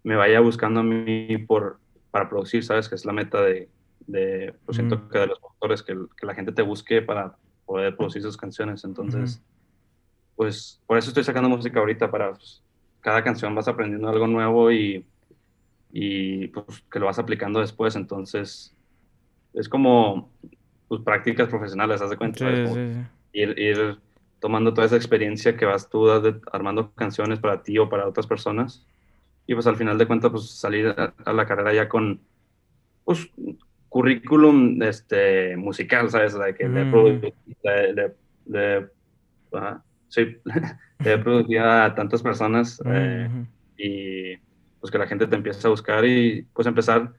[0.02, 1.78] me vaya buscando a mí por,
[2.10, 2.88] para producir, ¿sabes?
[2.88, 3.68] Que es la meta de,
[4.06, 7.36] de pues siento que de los autores, que, que, la gente te busque para
[7.70, 8.82] poder producir sus canciones.
[8.82, 9.40] Entonces,
[10.34, 12.62] pues por eso estoy sacando música ahorita, para pues,
[13.00, 15.06] cada canción vas aprendiendo algo nuevo y,
[15.92, 18.74] y pues que lo vas aplicando después, entonces
[19.54, 20.32] es como
[20.88, 22.50] pues, prácticas profesionales, haz de cuenta,
[23.32, 24.00] Ir,
[24.40, 26.10] tomando toda esa experiencia que vas tú
[26.50, 28.84] armando canciones para ti o para otras personas.
[29.46, 32.20] Y pues al final de cuentas pues salir a, la carrera ya con
[33.04, 33.30] pues
[33.90, 36.38] currículum este musical, ¿sabes?
[36.38, 38.12] De que de,
[38.46, 38.88] de,
[40.08, 40.36] sí,
[41.04, 43.28] he producido a tantas personas eh,
[43.76, 44.36] y
[44.80, 47.12] pues que la gente te empieza a buscar y pues empezar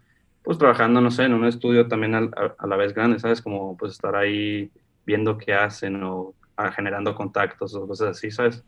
[0.43, 3.41] pues trabajando, no sé, en un estudio también a, la vez grande, ¿sabes?
[3.41, 4.71] Como pues estar ahí
[5.05, 8.63] viendo qué hacen o ah, generando contactos o cosas así, ¿sabes?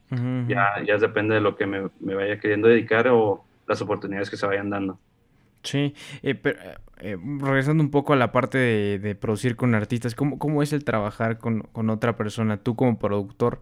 [0.47, 4.37] ya, ya depende de lo que me, me, vaya queriendo dedicar o las oportunidades que
[4.37, 4.99] se vayan dando.
[5.63, 6.59] Sí, eh, pero
[6.99, 10.83] eh, regresando un poco a la parte de, producir con artistas, ¿cómo, ¿cómo, es el
[10.83, 12.57] trabajar con, con, otra persona?
[12.57, 13.59] Tú como productor,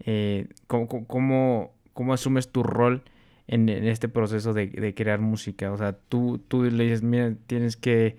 [0.00, 3.02] eh, ¿cómo, cómo, asumes tu rol
[3.46, 5.72] en, este proceso de, crear música?
[5.72, 8.16] O sea, tú, tú le dices, mira, tienes que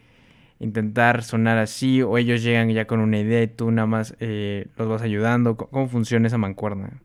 [0.59, 4.67] intentar sonar así, o ellos llegan ya con una idea y tú nada más eh,
[4.77, 5.55] los vas ayudando.
[5.55, 7.01] ¿Cómo, funciona esa mancuerna?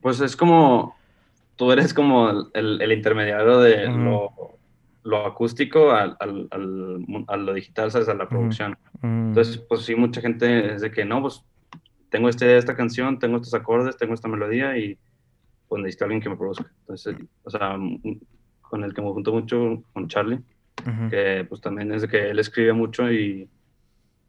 [0.00, 0.96] Pues es como,
[1.56, 4.53] tú eres como el, intermediario de lo,
[5.26, 8.08] acústico al, a lo digital, ¿sabes?
[8.08, 8.76] A la producción.
[9.02, 11.44] Entonces, pues sí, mucha gente es de que no, pues
[12.08, 14.98] tengo este, esta canción, tengo estos acordes, tengo esta melodía y
[15.68, 16.70] pues necesito alguien que me produzca.
[16.80, 17.76] Entonces, o sea,
[18.62, 20.40] con el que me junto mucho, con Charlie,
[21.10, 23.48] que pues también es de que él escribe mucho y,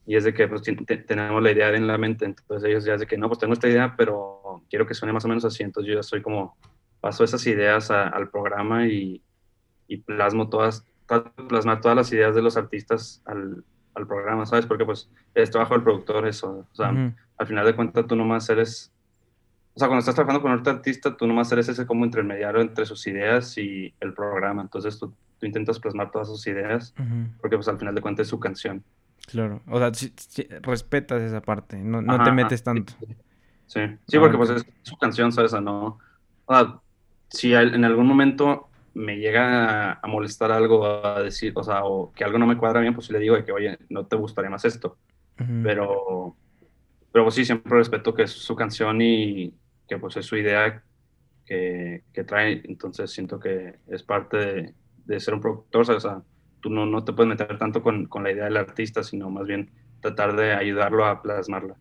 [0.05, 2.99] y es de que pues tenemos la idea en la mente, entonces ellos ya es
[2.99, 5.63] de que no, pues tengo esta idea, pero quiero que suene más o menos así,
[5.63, 6.57] entonces yo ya soy como,
[7.05, 9.21] paso esas ideas al programa y,
[9.87, 10.85] y plasmo todas,
[11.47, 13.63] plasmar todas las ideas de los artistas al,
[13.95, 14.65] al programa, ¿sabes?
[14.65, 16.93] Porque pues es trabajo del productor eso, o sea,
[17.37, 18.91] al final de cuentas tú nomás eres,
[19.73, 22.85] o sea, cuando estás trabajando con otro artista, tú nomás eres ese como intermediario entre
[22.85, 26.93] sus ideas y el programa, entonces tú, tú intentas plasmar todas sus ideas,
[27.41, 28.83] porque pues al final de cuentas es su canción.
[29.27, 30.13] Claro, o sea, si,
[30.61, 32.93] respetas esa parte, no, no te metes tanto.
[33.65, 35.53] Sí, sí, porque pues es su canción, ¿sabes?
[35.53, 35.99] O no,
[36.45, 36.79] o sea,
[37.29, 42.23] si en algún momento me llega a, molestar algo, a decir, o sea, o que
[42.23, 44.65] algo no me cuadra bien, pues le digo de que, oye, no te gustaría más
[44.65, 44.97] esto.
[45.63, 46.37] Pero,
[47.11, 49.53] pero pues sí, siempre respeto que es su canción y
[49.85, 50.81] que pues es su idea
[51.45, 54.73] que, que trae, entonces siento que es parte de,
[55.05, 56.21] de ser un productor, o sea,
[56.61, 59.45] tú no, no te puedes meter tanto con, con, la idea del artista, sino más
[59.45, 61.75] bien tratar de ayudarlo a plasmarla.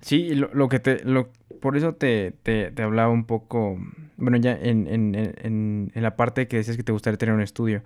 [0.00, 1.30] Sí, lo, lo, que te, lo,
[1.60, 3.78] por eso te, te, te hablaba un poco,
[4.16, 7.42] bueno, ya en, en, en, en, la parte que decías que te gustaría tener un
[7.42, 7.82] estudio.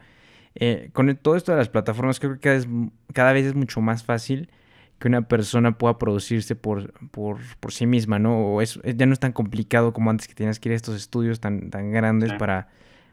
[0.54, 2.68] Eh, con todo esto de las plataformas, creo que cada vez,
[3.12, 4.50] cada vez es mucho más fácil
[4.98, 8.38] que una persona pueda producirse por, por, por sí misma, ¿no?
[8.38, 10.96] O es, ya no es tan complicado como antes que tenías que ir a estos
[10.96, 12.68] estudios tan, tan grandes para,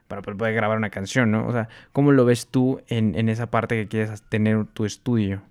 [0.08, 1.48] para poder grabar una canción, ¿no?
[1.48, 5.42] O sea, ¿cómo lo ves tú en, en esa parte que quieres tener tu estudio?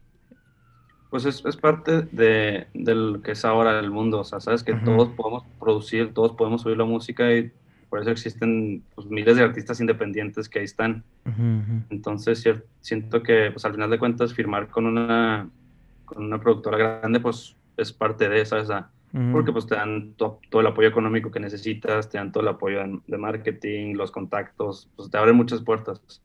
[1.11, 4.75] Pues es, es parte de, lo que es ahora el mundo, o sea, sabes que
[4.75, 7.51] todos podemos producir, todos podemos oír la música y
[7.89, 11.03] por eso existen pues, miles de artistas independientes que ahí están.
[11.91, 12.45] Entonces
[12.81, 15.49] siento que pues al final de cuentas firmar con una,
[16.05, 18.91] con una productora grande pues es parte de esa, esa
[19.33, 22.79] porque pues te dan todo el apoyo económico que necesitas, te dan todo el apoyo
[23.09, 26.23] de, marketing, los contactos, pues te abren muchas puertas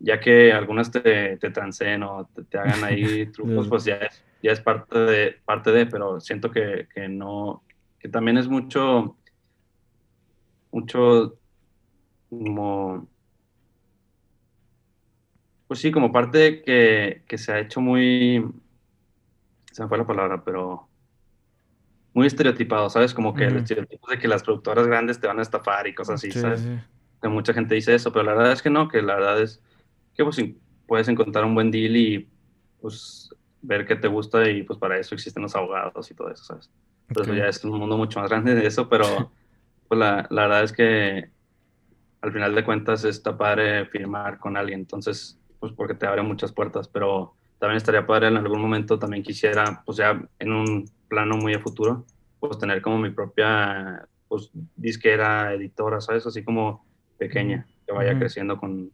[0.00, 4.50] ya que algunas te, te transeen o te, hagan ahí trucos, pues ya es, ya
[4.50, 7.62] es parte de, parte de, pero siento que, que no,
[7.98, 9.16] que también es mucho,
[10.72, 11.36] mucho
[12.30, 13.08] como
[15.68, 18.44] Pues sí, como parte que, que se ha hecho muy,
[19.70, 20.88] se me fue la palabra, pero
[22.14, 23.12] muy estereotipado, ¿sabes?
[23.12, 26.16] Como que el estereotipo de que las productoras grandes te van a estafar y cosas
[26.16, 26.66] así, ¿sabes?
[27.20, 29.62] Que mucha gente dice eso, pero la verdad es que no, que la verdad es
[30.14, 30.40] que pues
[30.86, 32.28] puedes encontrar un buen deal y
[32.80, 33.30] pues
[33.62, 36.70] ver qué te gusta y pues para eso existen los abogados y todo eso, ¿sabes?
[37.08, 39.04] Entonces ya es un mundo mucho más grande de eso, pero
[39.88, 41.30] pues la, la verdad es que
[42.22, 46.52] al final de cuentas está padre firmar con alguien, entonces pues porque te abre muchas
[46.52, 51.36] puertas, pero también estaría padre en algún momento también quisiera, pues ya en un plano
[51.36, 52.06] muy a futuro,
[52.40, 56.26] pues tener como mi propia pues, disquera, editora, ¿sabes?
[56.26, 56.86] Así como
[57.18, 58.90] pequeña, que vaya creciendo con,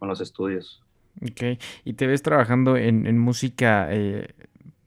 [0.00, 0.82] con, los estudios.
[1.22, 4.34] Ok, ¿y te ves trabajando en, en música, eh,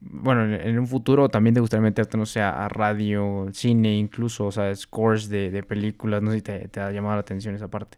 [0.00, 4.52] bueno, en, un futuro también te gustaría meterte, no sé, a radio, cine incluso, o
[4.52, 7.68] sea, scores de, de películas, no sé si te, te, ha llamado la atención esa
[7.68, 7.96] parte.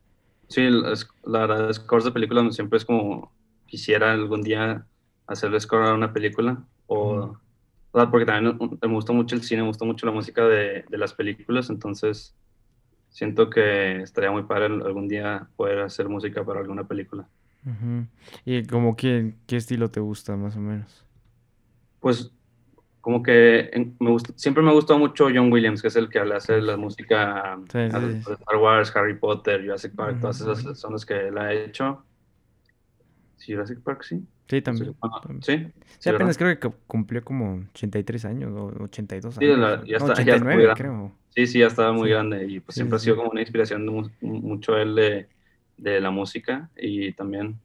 [0.48, 0.68] Sí,
[1.24, 3.32] la verdad, scores de películas siempre es como
[3.66, 4.86] quisiera algún día
[5.26, 6.62] hacerle score a una película.
[6.86, 7.36] O
[8.10, 11.14] porque también me gusta mucho el cine, me gusta mucho la música de, de, las
[11.14, 12.34] películas, entonces
[13.16, 17.26] siento que estaría muy padre algún día poder hacer música para alguna película.
[18.44, 21.02] ¿Y como qué, qué estilo te gusta más o menos?
[21.98, 22.30] Pues
[23.00, 26.18] como que me gusta, siempre me ha gustado mucho John Williams, que es el que
[26.18, 27.86] hace la música de
[28.18, 32.04] Star Wars, Harry Potter, Jurassic Park, todas esas son las que él ha hecho.
[33.46, 34.22] Jurassic Park, sí.
[34.46, 34.94] Sí, también.
[35.40, 35.72] Sí.
[35.98, 39.80] Sí, apenas creo que cumplió como 83 años o 82 años.
[39.84, 41.12] Sí, ya está, 89, ya creo.
[41.36, 43.86] Sí, sí, ya estaba muy grande y pues siempre ha sido como una inspiración
[44.20, 45.28] mucho él de,
[45.76, 47.58] de, la música y también.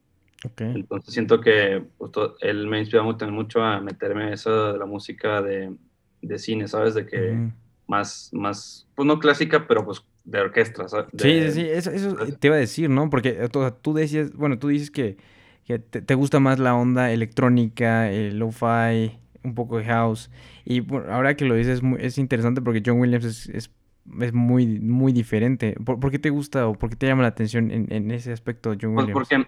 [0.43, 0.73] Okay.
[0.75, 2.11] Entonces siento que pues,
[2.41, 5.73] él me ha inspirado mucho, a meterme eso de la música de,
[6.21, 6.95] de cine, ¿sabes?
[6.95, 7.49] De que
[7.87, 11.07] más, más, pues no clásica, pero pues de orquesta, ¿sabes?
[11.17, 13.09] sí, sí, sí, eso, eso te iba a decir, ¿no?
[13.09, 13.49] Porque
[13.81, 15.17] tú decías, bueno, tú dices que
[15.65, 20.29] que te, gusta más la onda electrónica, el lo-fi, un poco de house.
[20.65, 23.71] Y ahora que lo dices es, interesante porque John Williams es, es,
[24.19, 25.75] es muy, muy diferente.
[25.83, 28.71] ¿Por, qué te gusta o por qué te llama la atención en, en ese aspecto
[28.71, 29.13] John pues Williams?
[29.13, 29.47] porque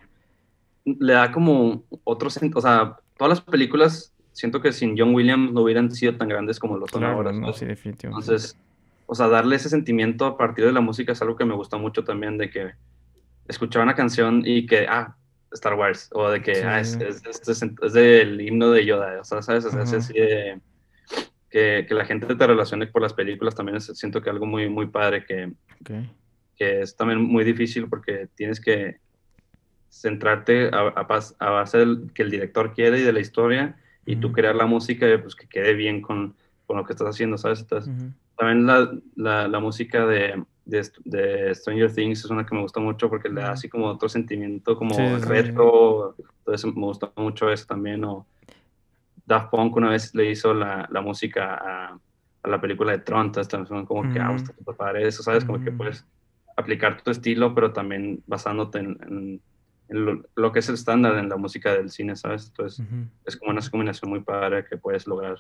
[0.86, 5.62] le da como otro O sea, todas las películas siento que sin John Williams no
[5.62, 7.32] hubieran sido tan grandes como lo son ahora.
[7.32, 8.26] No, sí, definitivamente.
[8.26, 8.58] Entonces,
[9.06, 11.78] o sea, darle ese sentimiento a partir de la música es algo que me gusta
[11.78, 12.72] mucho también, de que
[13.48, 15.16] escuchaba una canción y que, ah,
[15.54, 19.41] Star Wars, o de que ah, es, es, es, del himno de Yoda, o sea,
[19.41, 19.66] ¿sabes?
[19.66, 20.60] Es así de,
[21.49, 24.88] que, que, la gente te relacione por las películas también siento que algo muy, muy
[24.88, 25.51] padre que,
[26.56, 28.97] que es también muy difícil porque tienes que
[29.89, 34.32] centrarte a, a, base del que el director quiere y de la historia y tú
[34.32, 36.36] crear la música pues, que quede bien con,
[36.66, 37.62] con, lo que estás haciendo, ¿sabes?
[37.62, 37.93] Entonces,
[38.36, 43.09] también la, la, la música de, de, Stranger Things es una que me gusta mucho
[43.09, 48.03] porque le da así como otro sentimiento como retro, entonces me gusta mucho eso también,
[48.03, 48.26] o
[49.26, 51.99] Daft Punk una vez le hizo la, la música a,
[52.43, 55.45] a, la película de Tron, entonces también como que, ah, está padre eso, ¿sabes?
[55.45, 56.05] Como que puedes
[56.55, 59.41] aplicar tu estilo, pero también basándote en,
[59.89, 62.47] en, lo, que es el estándar en la música del cine, ¿sabes?
[62.47, 62.86] Entonces
[63.26, 65.38] es como una combinación muy padre que puedes lograr.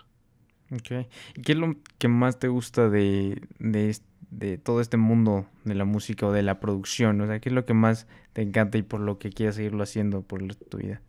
[0.71, 1.07] Ok.
[1.35, 3.95] ¿Y qué es lo que más te gusta de, de,
[4.37, 7.19] de, todo este mundo de la música o de la producción?
[7.21, 9.83] O sea, ¿qué es lo que más te encanta y por lo que quieres seguirlo
[9.83, 11.01] haciendo por tu vida?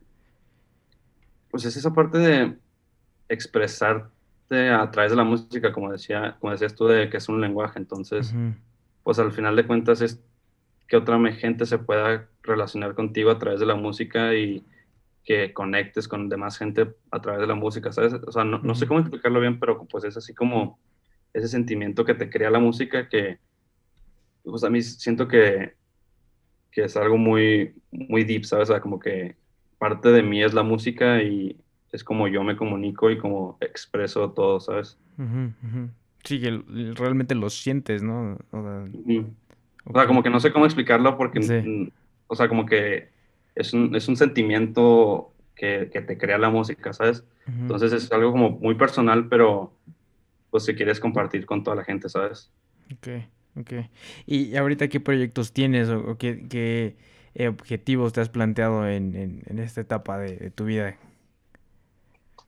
[1.51, 2.57] Pues es esa parte de
[3.29, 7.41] expresarte a través de la música, como decía, como decías tú, de que es un
[7.41, 7.79] lenguaje.
[7.79, 8.35] Entonces,
[9.03, 10.21] pues al final de cuentas es
[10.87, 14.65] que otra gente se pueda relacionar contigo a través de la música y
[15.25, 18.13] que conectes con demás gente a través de la música, ¿sabes?
[18.27, 20.79] O sea, no, no, sé cómo explicarlo bien, pero pues es así como
[21.35, 23.39] ese sentimiento que te crea la música que,
[24.45, 25.75] pues a mí siento que,
[26.71, 28.71] que es algo muy, muy deep, ¿sabes?
[28.71, 29.37] O sea, como que
[29.79, 31.57] parte de mí es la música y
[31.91, 34.97] es como yo me comunico y como expreso todo, ¿sabes?
[36.23, 36.63] Sí, que
[36.95, 38.39] realmente lo sientes, ¿no?
[38.53, 41.91] O sea, como que no sé cómo explicarlo porque,
[42.29, 43.09] o sea, como que
[43.55, 47.25] es un, es un sentimiento que, que, te crea la música, ¿sabes?
[47.47, 49.73] Entonces es algo como muy personal, pero
[50.55, 52.49] pues si quieres compartir con toda la gente, ¿sabes?
[52.93, 53.09] Ok,
[53.57, 53.73] ok.
[54.25, 56.95] ¿Y ahorita qué proyectos tienes o, qué, qué,
[57.49, 60.97] objetivos te has planteado en, en, esta etapa de, tu vida?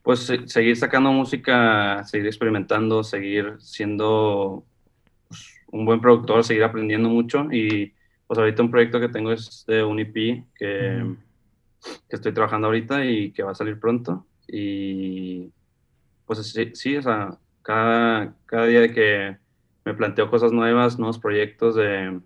[0.05, 4.65] Pues seguir sacando música, seguir experimentando, seguir siendo
[5.27, 7.93] pues, un buen productor, seguir aprendiendo mucho y
[8.29, 10.15] pues ahorita un proyecto que tengo es de un EP
[10.55, 11.17] que,
[12.09, 14.25] que, estoy trabajando ahorita y que va a salir pronto.
[14.47, 15.51] Y
[16.25, 17.37] pues sí, sí o sea,
[17.67, 19.37] cada, cada día que
[19.85, 22.21] me planteo cosas nuevas, nuevos proyectos, de,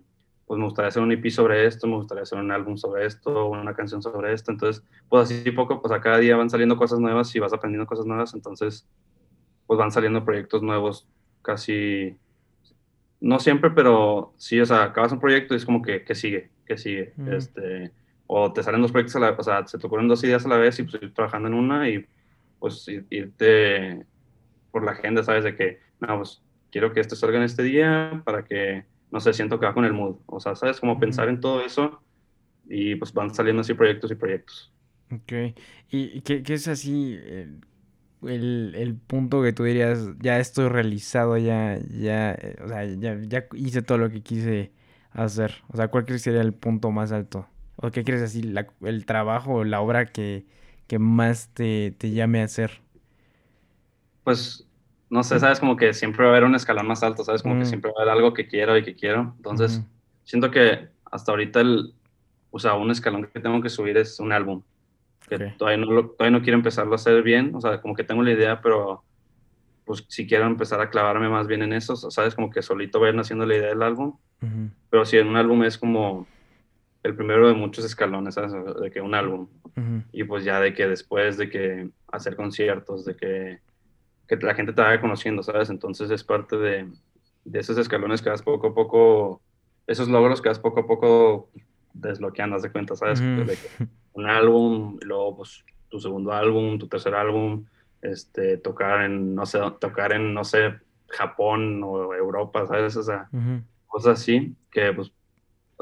[0.45, 3.47] pues me gustaría hacer un EP sobre esto, me gustaría hacer un álbum sobre esto,
[3.47, 4.51] una canción sobre esto.
[4.51, 7.87] Entonces, pues así poco, pues a cada día van saliendo cosas nuevas y vas aprendiendo
[7.87, 8.35] cosas nuevas.
[8.35, 8.87] Entonces,
[9.65, 11.07] pues van saliendo proyectos nuevos
[11.41, 12.15] casi,
[13.19, 16.51] no siempre, pero sí, o sea, acabas un proyecto y es como que, que sigue,
[16.67, 17.15] que sigue.
[17.31, 17.91] Este,
[18.27, 20.49] o te salen dos proyectos a la o sea, se te ocurren dos ideas a
[20.49, 22.05] la vez y pues ir trabajando en una y
[22.59, 24.05] pues irte
[24.71, 25.43] por la agenda, ¿sabes?
[25.43, 26.41] De que, no, pues
[26.71, 29.85] quiero que esto salga en este día para que no sé, siento que va con
[29.85, 30.15] el mood.
[30.25, 30.79] O sea, ¿sabes?
[30.79, 32.01] Como pensar en todo eso
[32.67, 34.73] y pues van saliendo así proyectos y proyectos.
[35.11, 35.53] Ok.
[35.89, 37.19] ¿Y qué, qué es así
[38.23, 43.19] el, el, punto que tú dirías, ya estoy realizado, ya, ya, eh, o sea, ya,
[43.21, 44.71] ya hice todo lo que quise
[45.11, 45.55] hacer?
[45.67, 47.47] O sea, ¿cuál crees que sería el punto más alto?
[47.75, 50.45] ¿O qué crees así, la, el trabajo, la obra que,
[50.87, 52.79] que más te, te llame a hacer?
[54.31, 54.65] Pues
[55.09, 57.59] no sé, sabes, como que siempre va a haber un escalón más alto, sabes, como
[57.59, 59.33] que siempre va a haber algo que quiero y que quiero.
[59.35, 59.83] Entonces,
[60.23, 61.93] siento que hasta ahorita el,
[62.49, 64.61] o sea, un escalón que tengo que subir es un álbum.
[65.27, 68.23] Que todavía, no todavía no quiero empezarlo a hacer bien, o sea, como que tengo
[68.23, 69.03] la idea, pero
[69.83, 73.19] pues si quiero empezar a clavarme más bien en eso, sabes, como que solito vayan
[73.19, 74.15] haciendo la idea del álbum.
[74.89, 76.25] Pero si en un álbum es como
[77.03, 78.53] el primero de muchos escalones, ¿sabes?
[78.81, 79.49] De que un álbum.
[80.13, 83.59] Y pues ya de que después de que hacer conciertos, de que
[84.39, 85.69] que la gente te vaya conociendo, ¿sabes?
[85.69, 86.89] Entonces es parte de,
[87.43, 89.41] de esos escalones que vas poco a poco,
[89.87, 91.49] esos logros que vas poco a poco
[91.93, 93.19] desbloqueando, haz de cuenta, ¿sabes?
[94.13, 97.65] un álbum, luego pues tu segundo álbum, tu tercer álbum,
[98.01, 100.75] este, tocar en, no sé, tocar en, no sé,
[101.07, 102.95] Japón o Europa, ¿sabes?
[102.95, 103.29] O sea,
[103.87, 105.11] cosas así, que pues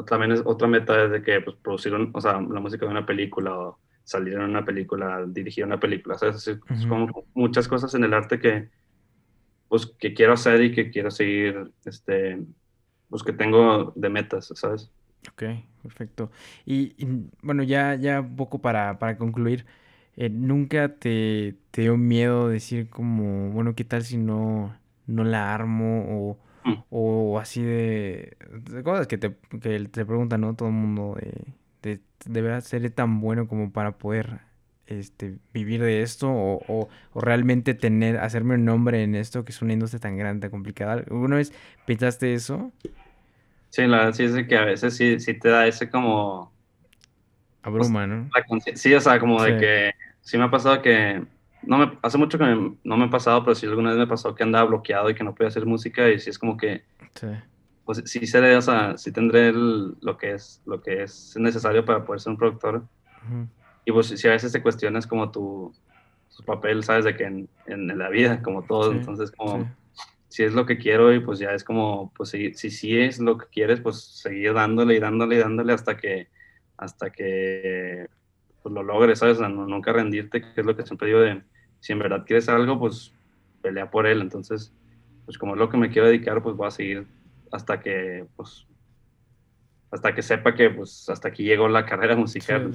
[0.07, 3.05] también es otra meta es de que pues producir, o sea, la música de una
[3.05, 3.79] película o
[4.09, 6.47] salir en una película, dirigir una película, ¿sabes?
[6.47, 8.69] Es como muchas cosas en el arte que,
[9.67, 12.39] pues, que quiero hacer y que quiero seguir, este,
[13.07, 14.91] pues, que tengo de metas, ¿sabes?
[15.31, 15.43] Ok,
[15.83, 16.31] perfecto.
[16.65, 16.95] Y,
[17.43, 19.65] bueno, ya, ya un poco para, para concluir,
[20.17, 25.53] eh, ¿nunca te, te, dio miedo decir como, bueno, qué tal si no, no la
[25.53, 26.83] armo o, mm.
[26.89, 28.37] o así de,
[28.83, 30.55] cosas que te, que te preguntan, ¿no?
[30.55, 34.41] Todo el mundo de de, de ser tan bueno como para poder
[34.89, 39.73] este, vivir de esto o, realmente tener, hacerme un nombre en esto que es una
[39.73, 40.93] industria tan grande, tan complicada.
[40.93, 41.53] ¿Alguna vez
[41.85, 42.71] pensaste eso?
[43.69, 46.51] Sí, la verdad sí es que a veces sí, sí te da ese como...
[47.61, 48.29] Abruma, ¿no?
[48.73, 51.23] sí, o sea, como de que sí me ha pasado que...
[51.61, 54.33] No me, hace mucho que no me ha pasado, pero sí alguna vez me pasó
[54.33, 56.83] que andaba bloqueado y que no podía hacer música y sí es como que...
[57.15, 57.27] Sí
[57.89, 62.05] pues sí seré, o sea, sí tendré lo que es lo que es necesario para
[62.05, 62.83] poder ser un productor.
[63.83, 65.73] Y pues si a veces te cuestionas como tu,
[66.45, 69.67] papel, sabes, de que en, en la vida, como todo, entonces como
[70.27, 73.17] si es lo que quiero y pues ya es como, pues si, si sí es
[73.17, 76.27] lo que quieres, pues seguir dándole y dándole y dándole hasta que,
[76.77, 78.05] hasta que
[78.61, 79.39] pues, lo logres, ¿sabes?
[79.39, 81.41] nunca rendirte, que es lo que siempre digo de,
[81.79, 83.15] si en verdad quieres algo, pues
[83.63, 84.75] pelea por él, entonces,
[85.25, 87.07] pues como es lo que me quiero dedicar, pues voy a seguir
[87.51, 88.67] hasta que, pues,
[89.91, 92.71] hasta que sepa que, pues, hasta aquí llegó la carrera musical.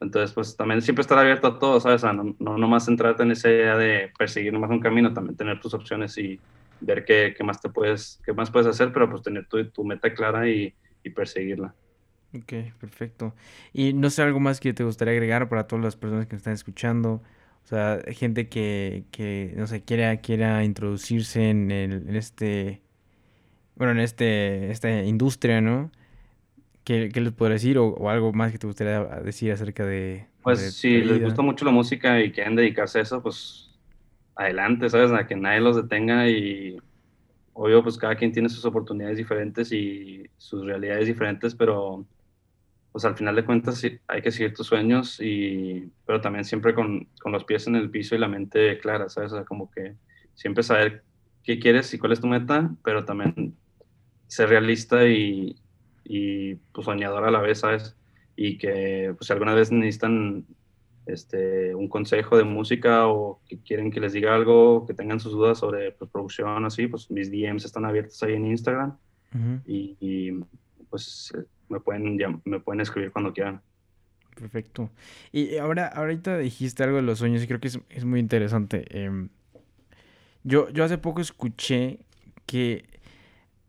[0.00, 2.04] entonces, pues, también siempre estar abierto a todo, ¿sabes?
[2.04, 5.74] no, no nomás centrarte en esa idea de perseguir nomás un camino, también tener tus
[5.74, 6.40] opciones y
[6.80, 9.84] ver qué, qué más te puedes, qué más puedes hacer, pero pues tener tu, tu
[9.84, 11.74] meta clara y, y perseguirla.
[12.34, 13.34] Ok, perfecto.
[13.72, 16.52] Y no sé, algo más que te gustaría agregar para todas las personas que están
[16.52, 17.22] escuchando.
[17.64, 22.82] O sea, gente que, que no sé, quiera, quiera introducirse en, el, en este
[23.78, 25.90] bueno, en este, esta industria, ¿no?
[26.82, 27.78] ¿Qué, les puedo decir?
[27.78, 30.26] O, algo más que te gustaría decir acerca de...
[30.42, 33.70] Pues si les gusta mucho la música y quieren dedicarse a eso, pues
[34.34, 35.12] adelante, ¿sabes?
[35.12, 36.78] A que nadie los detenga y
[37.52, 42.06] obvio, pues cada quien tiene sus oportunidades diferentes y sus realidades diferentes, pero
[42.90, 47.06] pues al final de cuentas hay que seguir tus sueños y pero también siempre con,
[47.20, 49.32] con los pies en el piso y la mente clara, ¿sabes?
[49.32, 49.94] O sea, como que
[50.34, 51.04] siempre saber
[51.42, 53.54] qué quieres y cuál es tu meta, pero también
[54.28, 55.56] ser realista y,
[56.04, 57.96] y pues soñador a la vez, ¿sabes?
[58.36, 60.46] Y que pues alguna vez necesitan
[61.08, 65.32] este, un consejo de música o que quieren que les diga algo, que tengan sus
[65.32, 68.96] dudas sobre pues, producción, así, pues mis DMs están abiertos ahí en Instagram
[69.66, 70.32] y,
[70.90, 71.32] pues
[71.68, 73.60] me pueden, me pueden escribir cuando quieran.
[74.34, 74.90] Perfecto.
[75.32, 78.84] Y ahora, ahorita dijiste algo de los sueños y creo que es, es muy interesante.
[78.90, 79.28] Em,
[80.44, 81.98] yo, yo hace poco escuché
[82.46, 82.84] que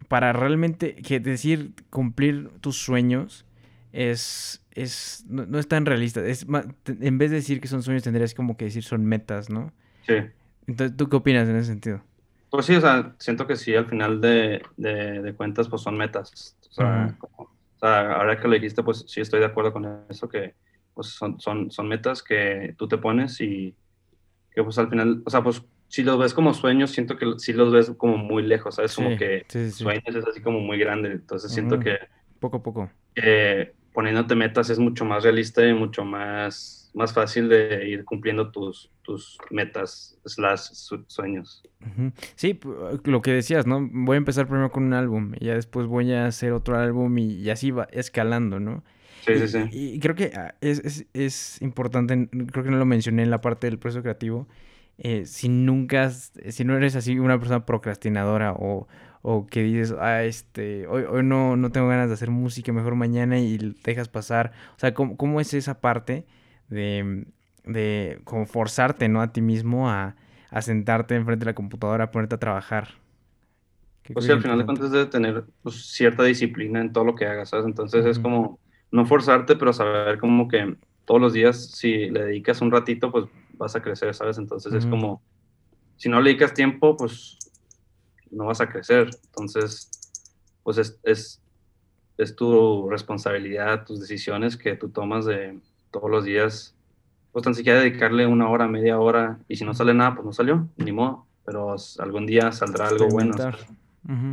[0.09, 3.45] para realmente, que decir cumplir tus sueños
[3.93, 6.25] es, es no, es tan realista.
[6.25, 6.45] Es
[6.87, 9.71] en vez de decir que son sueños, tendrías como que decir son metas, ¿no?
[10.05, 10.15] Sí.
[10.67, 12.01] Entonces, ¿tú qué opinas en ese sentido?
[12.49, 16.57] Pues sí, o sea, siento que sí, al final de, de, cuentas, pues son metas.
[16.69, 17.47] O sea, o
[17.79, 20.55] sea, ahora que lo dijiste, pues sí estoy de acuerdo con eso, que
[20.95, 23.75] pues son, son, son metas que tú te pones y
[24.51, 27.51] que pues al final, o sea, pues si los ves como sueños, siento que sí
[27.51, 28.95] los ves como muy lejos, ¿sabes?
[28.95, 31.97] Como que sueños es así como muy grande, entonces siento que...
[32.39, 32.89] Poco a poco.
[33.15, 38.51] Que poniéndote metas es mucho más realista y mucho más, más fácil de ir cumpliendo
[38.51, 40.69] tus, tus metas, slash
[41.07, 41.63] sueños.
[42.35, 42.59] Sí,
[43.03, 43.89] lo que decías, ¿no?
[43.91, 47.17] Voy a empezar primero con un álbum y ya después voy a hacer otro álbum
[47.17, 48.83] y, así va escalando, ¿no?
[49.25, 49.59] Sí, sí, sí.
[49.71, 53.41] Y creo que ah, es, es, es, importante, creo que no lo mencioné en la
[53.41, 54.47] parte del proceso creativo,
[54.99, 58.87] eh, si nunca, si no eres así una persona procrastinadora o,
[59.21, 62.95] o que dices, ah, este, hoy, hoy no, no tengo ganas de hacer música, mejor
[62.95, 64.51] mañana y dejas pasar.
[64.75, 66.25] O sea, ¿cómo, cómo es esa parte
[66.67, 67.25] de,
[67.63, 69.21] de como forzarte, ¿no?
[69.21, 70.15] A ti mismo a,
[70.51, 72.89] a sentarte enfrente de la computadora, a ponerte a trabajar.
[74.13, 77.25] Pues sí, al final de cuentas debe tener pues, cierta disciplina en todo lo que
[77.25, 77.65] hagas, ¿sabes?
[77.65, 78.59] Entonces es como
[78.91, 80.75] no forzarte, pero saber como que
[81.05, 83.25] todos los días, si le dedicas un ratito, pues
[83.59, 84.39] vas a crecer, ¿sabes?
[84.39, 85.21] Entonces es como,
[85.97, 87.37] si no le dedicas tiempo, pues
[88.31, 89.09] no vas a crecer.
[89.25, 89.91] Entonces,
[90.63, 91.41] pues es, es,
[92.17, 95.59] es, tu responsabilidad, tus decisiones que tú tomas de
[95.91, 96.73] todos los días,
[97.31, 100.33] pues tan siquiera dedicarle una hora, media hora, y si no sale nada, pues no
[100.33, 103.35] salió, ni modo, pero algún día saldrá algo bueno.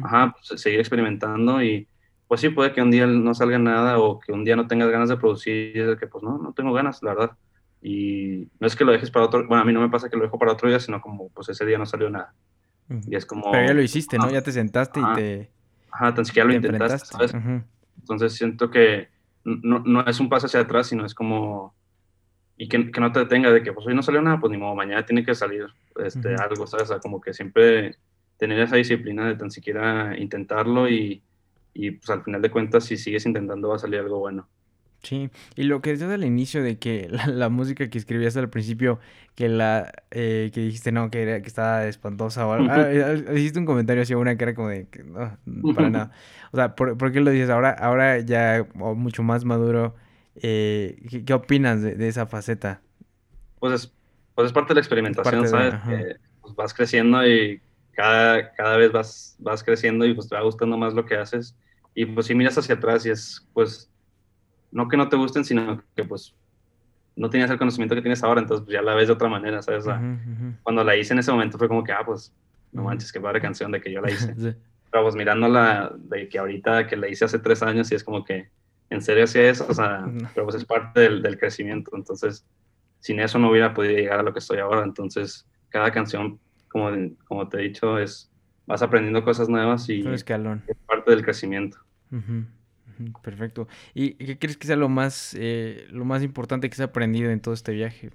[0.05, 1.87] Ajá, pues, seguir experimentando y
[2.29, 4.89] pues sí, puede que un día no salga nada o que un día no tengas
[4.91, 7.37] ganas de producir, que pues no, no tengo ganas, la verdad.
[7.89, 10.17] Y no es que lo dejes para otro, bueno, a mí no me pasa que
[10.17, 12.35] lo dejo para otro día, sino como pues ese día no salió nada.
[13.07, 13.53] Y es como...
[13.53, 14.29] Pero ya lo hiciste, ¿no?
[14.29, 15.51] Ya te sentaste y te...
[15.93, 17.33] Ajá, tan siquiera lo intentaste, ¿sabes?
[18.01, 19.07] Entonces siento que
[19.45, 21.77] no, no, es un paso hacia atrás, sino es como...
[22.57, 24.57] Y que, que, no te detenga de que pues hoy no salió nada, pues ni
[24.57, 25.67] modo, mañana tiene que salir
[26.03, 26.91] este, algo, ¿sabes?
[26.91, 27.95] O sea, como que siempre
[28.37, 31.23] tener esa disciplina de tan siquiera intentarlo y,
[31.73, 34.49] y pues al final de cuentas si sigues intentando va a salir algo bueno.
[35.07, 38.99] Sí, y lo que decías al inicio de que la, música que escribías al principio,
[39.37, 43.53] que la eh, que dijiste no, que, era, que estaba espantosa o algo, ah, eh,
[43.57, 45.39] un comentario hacia una que era como de que no,
[45.75, 46.13] para nada.
[46.51, 49.95] O sea, ¿por, qué lo dices ahora, ahora ya mucho más maduro?
[50.35, 52.81] Eh, ¿qué, opinas de, esa faceta?
[53.61, 53.93] Pues es,
[54.35, 55.75] pues es parte de la experimentación, ¿sabes?
[56.41, 57.61] pues vas creciendo y
[57.93, 61.57] cada, cada vez vas, vas creciendo y pues te va gustando más lo que haces.
[61.95, 63.89] Y pues si miras hacia atrás y es pues
[64.77, 66.35] no que no te gusten, sino que pues
[67.17, 69.63] no tenías el conocimiento que tienes ahora, entonces pues, ya la ves de otra manera,
[69.63, 69.87] ¿sabes?
[70.63, 72.31] Cuando la hice en ese momento fue como que, ah, pues,
[72.73, 74.35] no manches, qué padre canción de que yo la hice.
[74.91, 78.23] Pero pues mirándola de que ahorita que la hice hace tres años y es como
[78.23, 78.51] que,
[78.91, 79.67] ¿en serio hacía eso?
[79.69, 80.05] O sea,
[80.35, 82.47] pero pues es parte del, del, crecimiento, entonces
[83.01, 86.91] sin eso no hubiera podido llegar a lo que estoy ahora, entonces cada canción, como,
[87.25, 88.31] como te he dicho, es,
[88.67, 90.23] vas aprendiendo cosas nuevas y es
[90.87, 91.79] parte del crecimiento.
[93.23, 93.69] Perfecto.
[93.95, 97.31] ¿Y qué crees que sea lo más, eh, lo más importante que se ha aprendido
[97.31, 98.11] en todo este viaje?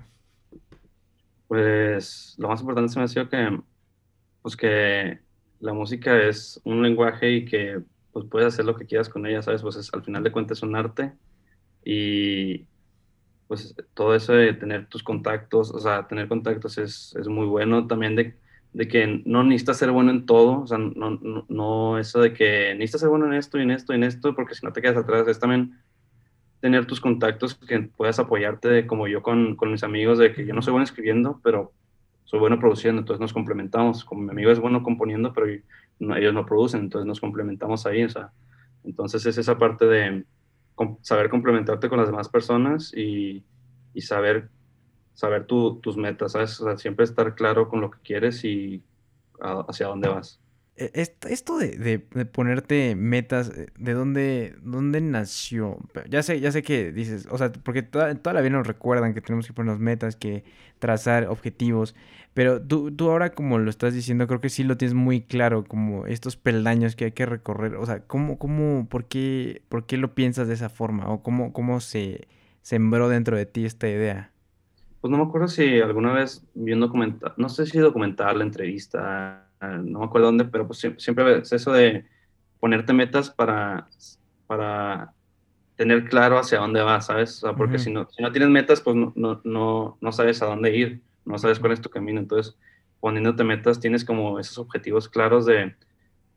[1.47, 3.59] Pues lo más importante se me ha sido que,
[4.41, 5.19] pues que
[5.59, 9.41] la música es un lenguaje y que pues puedes hacer lo que quieras con ella,
[9.41, 9.61] ¿sabes?
[9.61, 11.13] Pues al final de cuentas es un arte
[11.83, 12.65] y
[13.47, 17.85] pues todo eso de tener tus contactos, o sea, tener contactos es, es muy bueno
[17.87, 18.37] también de
[18.73, 22.33] de que no necesitas ser bueno en todo, o sea, no, no, no, eso de
[22.33, 24.71] que necesitas ser bueno en esto y en esto y en esto, porque si no
[24.71, 25.77] te quedas atrás, es también
[26.61, 30.53] tener tus contactos que puedas apoyarte, como yo con, con, mis amigos, de que yo
[30.53, 31.73] no soy bueno escribiendo, pero
[32.23, 35.47] soy bueno produciendo, entonces nos complementamos, como mi amigo es bueno componiendo, pero
[36.15, 38.31] ellos no producen, entonces nos complementamos ahí, o sea,
[38.85, 40.23] entonces es esa parte de
[41.01, 43.43] saber complementarte con las demás personas y,
[43.93, 44.49] y saber
[45.13, 46.61] saber tus metas, ¿sabes?
[46.77, 48.83] Siempre estar claro con lo que quieres y
[49.39, 50.41] hacia dónde vas.
[50.77, 50.91] E,
[51.29, 55.77] esto de, ponerte metas, eh, ¿de dónde, dónde nació?
[56.09, 59.13] Ya sé, ya sé que dices, o sea, porque toda, toda la vida nos recuerdan
[59.13, 60.43] que tenemos que ponernos metas, que
[60.79, 61.93] trazar objetivos,
[62.33, 65.65] pero tú, tú ahora como lo estás diciendo, creo que sí lo tienes muy claro,
[65.65, 69.97] como estos peldaños que hay que recorrer, o sea, ¿cómo, cómo, por qué, por qué
[69.97, 71.09] lo piensas de esa forma?
[71.09, 72.27] ¿O cómo, cómo se
[72.61, 74.31] sembró dentro de ti esta idea?
[75.01, 78.43] Pues no me acuerdo si alguna vez vi un documental, no sé si documental, la
[78.43, 82.05] entrevista, no me acuerdo dónde, pero pues siempre, es eso de
[82.59, 83.87] ponerte metas para,
[84.45, 85.13] para
[85.75, 87.37] tener claro hacia dónde vas, ¿sabes?
[87.37, 90.43] O sea, porque si, no, si no tienes metas, pues no, no, no, no sabes
[90.43, 92.19] a dónde ir, no sabes cuál es tu camino.
[92.19, 92.55] Entonces,
[92.99, 95.75] poniéndote metas, tienes como esos objetivos claros de,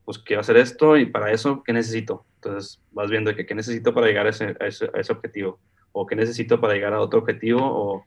[0.06, 2.24] pues quiero hacer esto y para eso, ¿qué necesito?
[2.36, 5.58] Entonces, vas viendo que qué necesito para llegar a ese, a ese, a ese objetivo,
[5.92, 8.06] o qué necesito para llegar a otro objetivo, o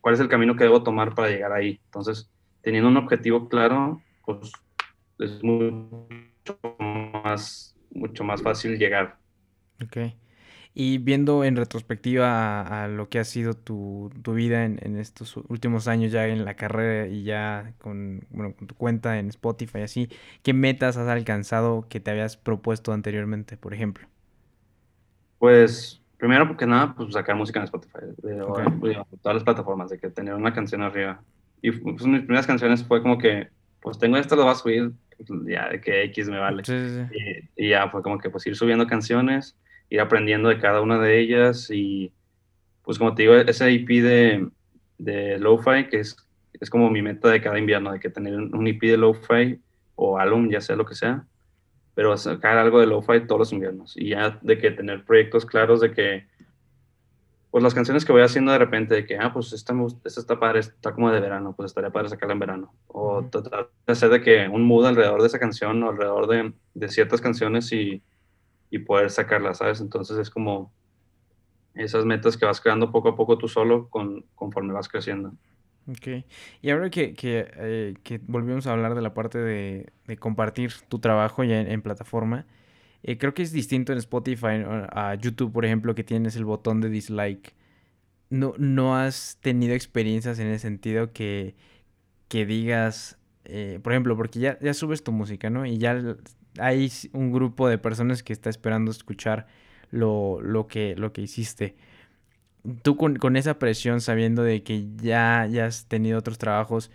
[0.00, 1.80] cuál es el camino que debo tomar para llegar ahí.
[1.86, 4.52] Entonces, teniendo un objetivo claro, pues
[5.18, 9.18] es mucho más, mucho más fácil llegar.
[9.82, 10.14] Ok.
[10.74, 16.12] Y viendo en retrospectiva a, lo que ha sido tu, vida en, estos últimos años
[16.12, 20.08] ya en la carrera y ya con, bueno, con tu cuenta en Spotify y así,
[20.42, 24.08] ¿qué metas has alcanzado que te habías propuesto anteriormente, por ejemplo?
[25.38, 28.36] Pues primero porque nada, pues sacar música en Spotify, de,
[29.22, 31.20] todas las plataformas, de que tener una canción arriba.
[31.60, 33.48] Y pues, mis primeras canciones fue como que,
[33.80, 36.62] pues tengo esto, lo vas a subir, pues, ya de que X me vale.
[37.56, 39.56] Y, y, ya fue como que pues ir subiendo canciones
[39.90, 42.12] ir aprendiendo de cada una de ellas y
[42.84, 44.48] pues como te digo, ese IP de,
[44.98, 46.16] de Lo-Fi, que es,
[46.60, 49.58] es como mi meta de cada invierno, de que tener un IP de Lo-Fi
[49.96, 51.26] o álbum, ya sea lo que sea,
[51.94, 55.80] pero sacar algo de Lo-Fi todos los inviernos y ya de que tener proyectos claros
[55.80, 56.26] de que
[57.50, 59.74] pues las canciones que voy haciendo de repente, de que, ah, pues esta,
[60.06, 62.74] esta está padre, está como de verano, pues estaría padre sacarla en verano.
[62.86, 66.54] O tratar de hacer de que un mood alrededor de esa canción o alrededor de,
[66.72, 68.02] de ciertas canciones y
[68.72, 69.82] y poder sacarlas, ¿sabes?
[69.82, 70.72] Entonces es como
[71.74, 75.34] esas metas que vas creando poco a poco tú solo con, conforme vas creciendo.
[75.88, 76.24] Ok.
[76.60, 80.72] Y ahora que, que, eh, que volvimos a hablar de la parte de, de compartir
[80.88, 82.46] tu trabajo ya en, plataforma,
[83.02, 84.62] eh, creo que es distinto en Spotify
[84.92, 87.54] a YouTube, por ejemplo, que tienes el botón de dislike.
[88.30, 91.54] No, no has tenido experiencias en ese sentido que,
[92.28, 95.66] que digas, eh, por ejemplo, porque ya, ya subes tu música, ¿no?
[95.66, 96.16] Y ya
[96.58, 99.46] hay un grupo de personas que está esperando escuchar
[99.90, 101.76] lo, lo, que, lo que hiciste.
[102.82, 106.90] Tú con, esa presión, sabiendo de que ya, ya has tenido otros trabajos,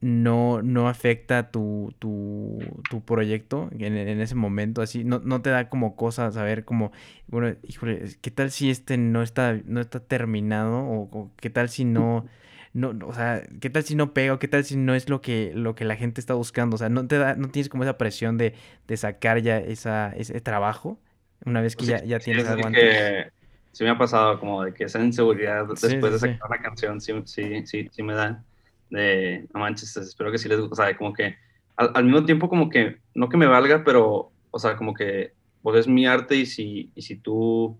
[0.00, 5.50] no, no afecta tu, tu, tu proyecto en, en, ese momento, así, no, no te
[5.50, 6.90] da como cosa saber como,
[7.28, 10.78] bueno, híjole, ¿qué tal si este no está, no está terminado?
[10.78, 12.26] O, qué tal si no,
[12.72, 14.38] no, o sea, ¿qué tal si no pega?
[14.38, 16.76] ¿Qué tal si no es lo que, lo que la gente está buscando?
[16.76, 18.54] O sea, no te da, no tienes como esa presión de,
[18.88, 20.98] de sacar ya esa, ese trabajo
[21.44, 23.32] una vez que ya, ya tienes algo antes.
[23.72, 27.12] Sí me ha pasado como de que esa inseguridad después de sacar una canción, sí,
[27.24, 28.42] sí, sí, sí me da
[28.90, 31.36] de, no manches, espero que sí les guste, o sea, como que
[31.76, 35.32] al, al, mismo tiempo como que, no que me valga, pero, o sea, como que,
[35.62, 37.78] pues es mi arte y si, y si tú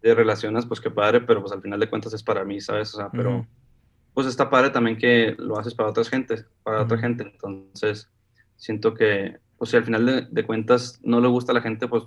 [0.00, 2.94] te relacionas, pues qué padre, pero pues al final de cuentas es para mí, ¿sabes?
[2.94, 3.46] O sea, pero
[4.12, 7.24] pues está padre también que lo haces para otras gente, para otra gente.
[7.24, 8.10] Entonces,
[8.56, 12.04] siento que, pues si al final de, cuentas no le gusta a la gente, pues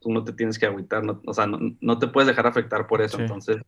[0.00, 3.18] tú no te tienes que agüitar, o sea, no, te puedes dejar afectar por eso.
[3.20, 3.58] Entonces,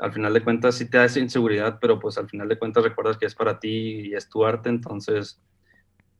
[0.00, 2.84] al final de cuentas sí te da esa inseguridad, pero pues al final de cuentas
[2.84, 5.40] recuerdas que es para ti y es tu arte, entonces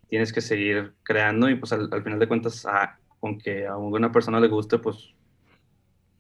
[0.09, 4.11] tienes que seguir creando y pues al, final de cuentas, ah, con que a una
[4.11, 5.15] persona le guste, pues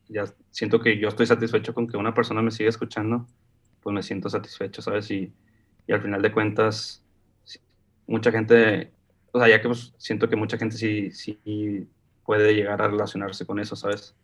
[0.08, 3.26] ya siento que yo estoy satisfecho con que una persona me siga escuchando
[3.82, 5.10] pues me siento satisfecho, ¿sabes?
[5.10, 5.32] Y,
[5.86, 7.02] y al final de cuentas,
[8.06, 8.92] mucha gente,
[9.32, 11.88] o sea, ya que pues, siento que mucha gente sí, sí
[12.30, 14.14] puede llegar a relacionarse con eso, ¿sabes?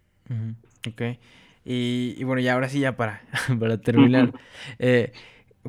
[0.87, 1.03] Ok.
[1.65, 3.21] Y, y, bueno, y ahora sí, ya para,
[3.59, 4.33] para terminar,
[4.79, 5.13] eh,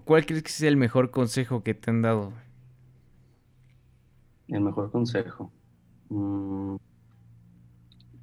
[0.03, 2.33] ¿cuál crees que es el mejor consejo que te han dado?
[4.49, 5.51] El mejor consejo.
[6.09, 6.75] Mm,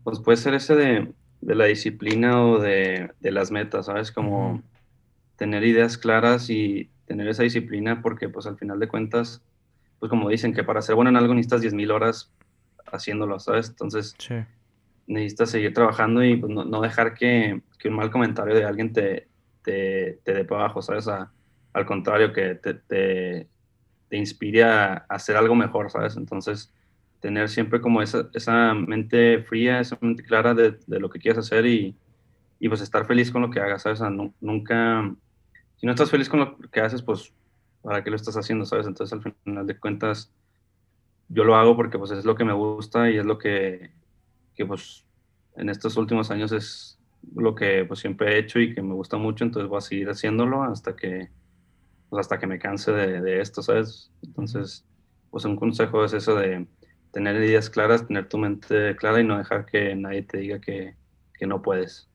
[0.05, 4.13] pues puede ser ese de, de la disciplina o de, de, las metas, ¿sabes?
[4.13, 4.63] Como
[5.35, 9.43] tener ideas claras y tener esa disciplina, porque pues al final de cuentas,
[9.99, 12.33] pues como dicen, que para ser bueno en algo necesitas 10.000 horas
[12.95, 13.69] haciéndolo, ¿sabes?
[13.69, 14.17] Entonces
[15.07, 19.29] necesitas seguir trabajando y pues, no, dejar que, que, un mal comentario de alguien te,
[19.63, 21.09] te, te dé para abajo, ¿sabes?
[21.09, 23.49] al contrario, que te, te,
[24.09, 26.17] te inspire a, hacer algo mejor, ¿sabes?
[26.17, 26.73] Entonces,
[27.21, 31.39] tener siempre como esa, esa mente fría, esa mente clara de, de lo que quieres
[31.39, 31.97] hacer y,
[32.61, 34.01] y, pues estar feliz con lo que hagas, ¿sabes?
[34.41, 35.13] nunca,
[35.77, 37.33] si no estás feliz con lo que haces, pues,
[37.83, 38.87] ¿para qué lo estás haciendo, sabes?
[38.87, 40.33] Entonces, al final de cuentas,
[41.29, 43.91] yo lo hago porque, pues, es lo que me gusta y es lo que,
[44.55, 45.05] que pues,
[45.57, 46.99] en estos últimos años es
[47.35, 50.09] lo que, pues, siempre he hecho y que me gusta mucho, entonces voy a seguir
[50.09, 51.31] haciéndolo hasta que,
[52.09, 54.11] pues, hasta que me canse de, esto, ¿sabes?
[54.23, 54.85] Entonces,
[55.31, 56.67] pues, un consejo es eso de
[57.13, 60.97] tener ideas claras, tener tu mente clara y no dejar que nadie te diga que,
[61.39, 62.09] que no puedes.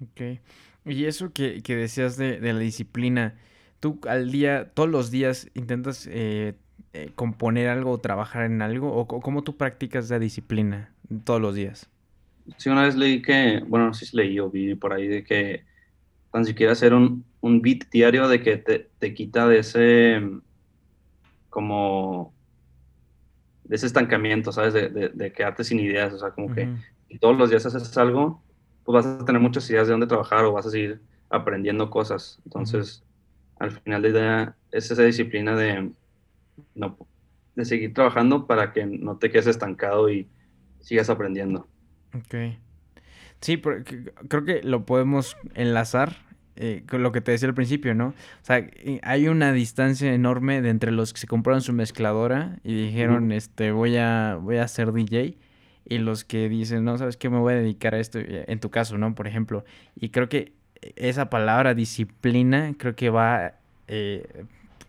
[0.00, 0.40] Ok.
[0.86, 3.38] Y eso que, que decías de, de, la disciplina,
[3.80, 6.54] ¿tú al día, todos los días intentas eh,
[6.92, 8.94] eh, componer algo o trabajar en algo?
[8.94, 10.92] ¿O cómo tú practicas la disciplina
[11.24, 11.90] todos los días?
[12.58, 15.24] Sí, una vez leí que, bueno, no sé si leí o vi por ahí de
[15.24, 15.64] que
[16.30, 20.22] tan siquiera hacer un, un beat diario de que te, te quita de ese,
[21.48, 22.34] como,
[23.64, 24.74] de ese estancamiento, ¿sabes?
[24.74, 26.68] De, de, de quedarte sin ideas, o sea, como que
[27.20, 28.42] todos los días haces algo
[28.84, 31.00] pues vas a tener muchas ideas de dónde trabajar o vas a seguir
[31.30, 32.40] aprendiendo cosas.
[32.44, 33.02] Entonces,
[33.58, 35.90] al final de idea es esa disciplina de
[36.74, 36.96] no,
[37.54, 40.28] de seguir trabajando para que no te quedes estancado y
[40.80, 41.66] sigas aprendiendo.
[42.14, 42.34] Ok.
[43.40, 46.16] Sí, porque creo que lo podemos enlazar
[46.56, 48.08] eh, con lo que te decía al principio, ¿no?
[48.08, 48.64] O sea,
[49.02, 53.72] hay una distancia enorme de entre los que se compraron su mezcladora y dijeron, este,
[53.72, 55.36] voy a, voy a ser DJ
[55.84, 57.28] y los que dicen, no, ¿sabes qué?
[57.28, 59.14] Me voy a dedicar a esto, eh, en tu caso, ¿no?
[59.14, 59.64] Por ejemplo.
[59.96, 60.52] Y creo que
[60.96, 63.54] esa palabra disciplina, creo que va
[63.88, 64.44] eh,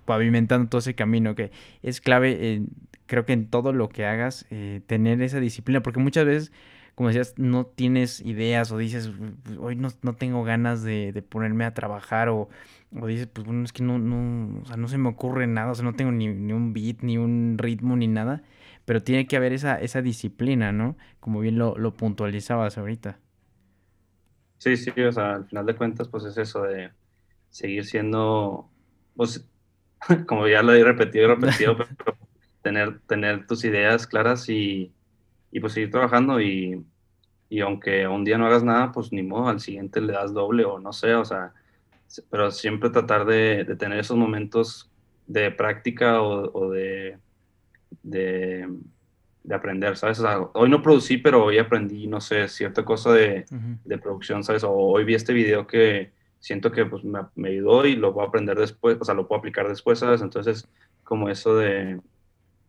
[0.05, 1.51] pavimentando todo ese camino, que
[1.83, 2.63] es clave,
[3.05, 4.45] creo que en todo lo que hagas,
[4.87, 6.51] tener esa disciplina, porque muchas veces
[6.95, 9.11] como decías, no tienes ideas o dices,
[9.59, 12.47] hoy no, tengo ganas de, ponerme a trabajar o,
[12.91, 15.75] dices, pues bueno, es que no, no, o sea, no se me ocurre nada, o
[15.75, 18.43] sea, no tengo ni, un beat, ni un ritmo, ni nada,
[18.85, 20.95] pero tiene que haber esa, esa disciplina, ¿no?
[21.19, 23.19] Como bien lo, lo puntualizabas ahorita.
[24.57, 26.91] Sí, sí, o sea, al final de cuentas, pues es eso de
[27.49, 28.69] seguir siendo,
[29.17, 29.45] pues,
[30.27, 32.17] como ya lo he repetido y repetido, pero
[32.61, 34.91] tener, tener tus ideas claras y
[35.55, 36.83] y pues seguir trabajando y,
[37.47, 40.65] y aunque un día no hagas nada, pues ni modo, al siguiente le das doble
[40.65, 41.53] o no sé, o sea,
[42.29, 44.91] pero siempre tratar de, de tener esos momentos
[45.27, 47.17] de práctica o, o de,
[48.03, 48.67] de,
[49.43, 50.19] de, aprender, ¿sabes?
[50.19, 53.45] O sea, hoy no producí, pero hoy aprendí, no sé, cierta cosa de,
[53.85, 54.65] de producción, ¿sabes?
[54.65, 56.11] O hoy vi este video que
[56.45, 59.27] siento que pues, me, me, ayudó y lo voy a aprender después, o sea, lo
[59.27, 60.21] puedo aplicar después, ¿sabes?
[60.21, 60.67] Entonces,
[61.03, 61.99] como eso de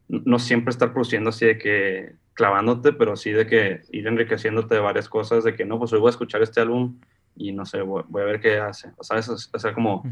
[0.09, 4.81] no siempre estar produciendo así de que clavándote, pero sí de que ir enriqueciéndote de
[4.81, 6.99] varias cosas, de que no, pues hoy voy a escuchar este álbum
[7.35, 8.93] y no sé, voy, a ver qué hace.
[8.97, 10.03] O sea, o sea como,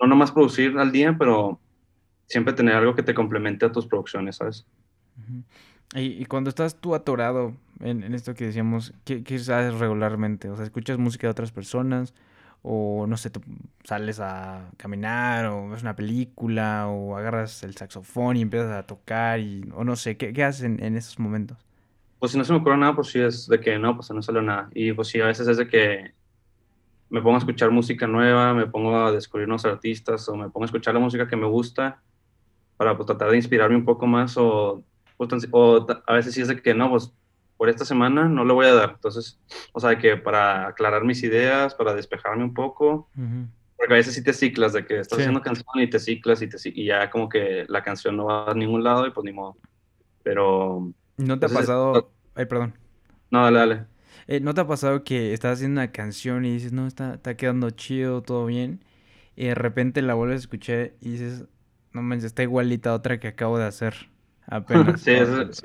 [0.00, 1.58] no nomás producir al día, pero
[2.28, 4.64] siempre tener algo que te complemente a tus producciones, ¿sabes?
[5.96, 10.50] y, cuando estás tú atorado en, esto que decíamos, ¿qué, ¿qué, haces regularmente?
[10.50, 12.14] O sea, ¿escuchas música de otras personas?
[12.62, 13.30] O no sé,
[13.82, 19.40] sales a caminar o ves una película o agarras el saxofón y empiezas a tocar
[19.40, 21.58] y, o no sé, ¿qué, qué haces en, esos momentos?
[22.20, 24.22] Pues si no se me ocurre nada, pues sí es de que no, pues no
[24.22, 24.70] sale nada.
[24.74, 26.14] Y pues sí, a veces es de que
[27.10, 30.62] me pongo a escuchar música nueva, me pongo a descubrir unos artistas o me pongo
[30.62, 32.00] a escuchar la música que me gusta
[32.76, 34.84] para pues, tratar de inspirarme un poco más o,
[35.16, 37.12] pues, o a veces sí es de que no, pues
[37.62, 38.90] por esta semana no le voy a dar.
[38.96, 39.38] Entonces,
[39.72, 43.08] o sea, que para aclarar mis ideas, para despejarme un poco,
[43.76, 46.48] porque a veces sí te ciclas de que estás haciendo canción y te ciclas y,
[46.48, 49.30] te, y ya como que la canción no va a ningún lado y pues ni
[49.30, 49.56] modo.
[50.24, 50.92] Pero...
[51.18, 52.10] ¿No te ha pasado...
[52.34, 52.74] Ay, perdón.
[53.30, 53.84] No, dale, dale.
[54.26, 57.36] Eh, ¿No te ha pasado que estás haciendo una canción y dices, no, está, está
[57.36, 58.82] quedando chido, todo bien?
[59.36, 61.44] Y de repente la vuelves a escuchar y dices,
[61.92, 63.94] no manches, está igualita a otra que acabo de hacer
[64.48, 65.00] apenas.
[65.02, 65.14] sí,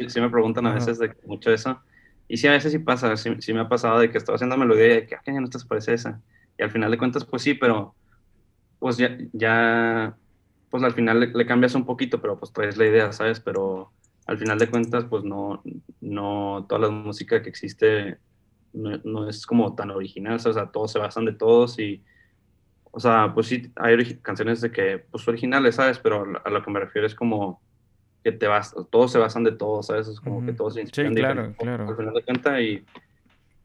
[0.10, 1.82] sí, me preguntan a veces de mucho eso.
[2.28, 4.86] Y sí, a veces sí pasa, sí, me ha pasado de que estaba haciendo melodía
[4.86, 6.22] y de que, ah, ya no te parece esa.
[6.58, 7.96] Y al final de cuentas, pues sí, pero
[8.80, 10.18] pues ya, ya
[10.70, 13.40] pues al final le, cambias un poquito, pero pues traes la idea, ¿sabes?
[13.40, 13.92] Pero
[14.26, 15.64] al final de cuentas, pues no,
[16.02, 18.18] no, toda la música que existe
[18.74, 22.04] no, es como tan original, o sea, todos se basan de todos y,
[22.92, 26.00] o sea, pues sí, hay canciones de que, pues originales, ¿sabes?
[26.00, 27.62] Pero a lo que me refiero es como
[28.28, 30.10] que te vas, todos se basan de todos, ¿sabes?
[30.10, 31.14] Es como que todos se inspiran.
[31.14, 31.88] Sí, claro, claro.
[31.88, 32.84] Al final de cuentas, y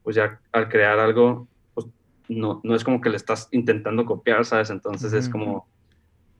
[0.04, 1.88] pues ya al crear algo, pues
[2.28, 4.70] no, no es como que le estás intentando copiar, ¿sabes?
[4.70, 5.66] Entonces es como,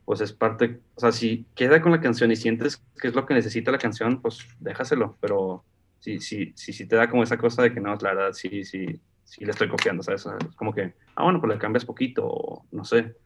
[0.05, 3.25] pues es parte, o sea, si queda con la canción y sientes que es lo
[3.25, 5.65] que necesita la canción, pues déjaselo, pero
[5.99, 8.63] si, si, si, si te da como esa cosa de que no, la verdad, sí,
[8.63, 10.25] sí, sí le estoy copiando, ¿sabes?
[10.25, 13.17] Es como que, ah, bueno, pues le cambias poquito, o no sé,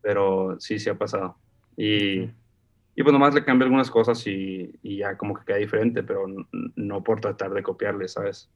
[0.00, 1.36] pero sí, sí ha pasado.
[1.76, 2.30] Y
[2.94, 6.26] y pues nomás le cambio algunas cosas y, y, ya como que queda diferente, pero
[6.76, 8.50] no por tratar de copiarle, ¿sabes?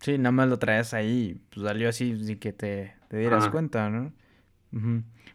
[0.00, 3.88] Sí, nada más lo traes ahí, pues salió así y que te, te dieras cuenta,
[3.88, 4.12] ¿no?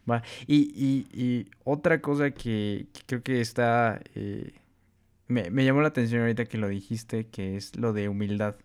[0.08, 0.22] Va.
[0.46, 4.00] Y, y, y, otra cosa que, creo que está...
[4.14, 4.52] Eh,
[5.28, 8.56] me, me, llamó la atención ahorita que lo dijiste, que es lo de humildad.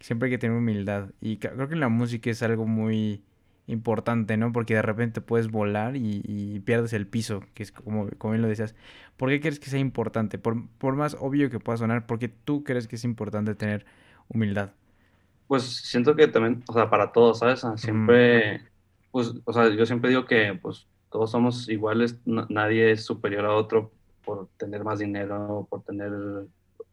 [0.00, 1.10] Siempre hay que tener humildad.
[1.20, 3.22] Y creo que la música es algo muy
[3.66, 4.52] importante, ¿no?
[4.52, 8.48] Porque de repente puedes volar y, pierdes el piso, que es como, como bien lo
[8.48, 8.74] decías.
[9.16, 10.38] ¿Por qué crees que sea importante?
[10.38, 13.86] Por, por más obvio que pueda sonar, ¿por qué tú crees que es importante tener
[14.28, 14.72] humildad?
[15.48, 17.64] Pues siento que también, o sea, para todos, ¿sabes?
[17.76, 18.62] Siempre,
[19.10, 23.54] pues, o sea, yo siempre digo que, pues, todos somos iguales, nadie es superior a
[23.54, 23.92] otro
[24.24, 26.10] por tener más dinero, por tener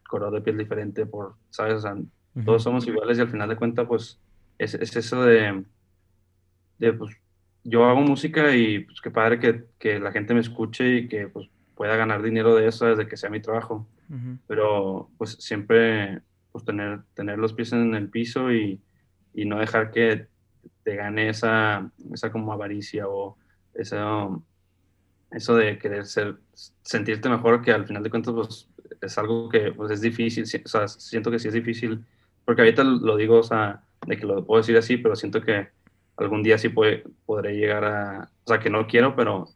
[0.07, 1.75] color de piel diferente, por, ¿sabes?
[1.75, 1.97] O sea,
[2.45, 4.19] todos somos iguales y al final de cuentas, pues,
[4.59, 5.65] es, es eso de
[6.91, 7.15] pues,
[7.63, 11.27] yo hago música y pues qué padre que, que, la gente me escuche y que
[11.27, 13.87] pues pueda ganar dinero de eso desde que sea mi trabajo.
[14.47, 16.21] Pero pues siempre
[16.51, 18.79] pues tener, tener los pies en el piso y,
[19.33, 20.27] y no dejar que
[20.83, 23.37] te gane esa, esa como avaricia o
[23.73, 24.43] eso,
[25.31, 26.37] eso de querer ser,
[26.83, 28.69] sentirte mejor que al final de cuentas pues
[29.01, 32.05] es algo que pues, es difícil, o sea, siento que sí es difícil,
[32.45, 35.69] porque ahorita lo digo, o sea, de que lo puedo decir así, pero siento que
[36.17, 39.49] algún día sí puede, podré llegar a, o sea, que no quiero, pero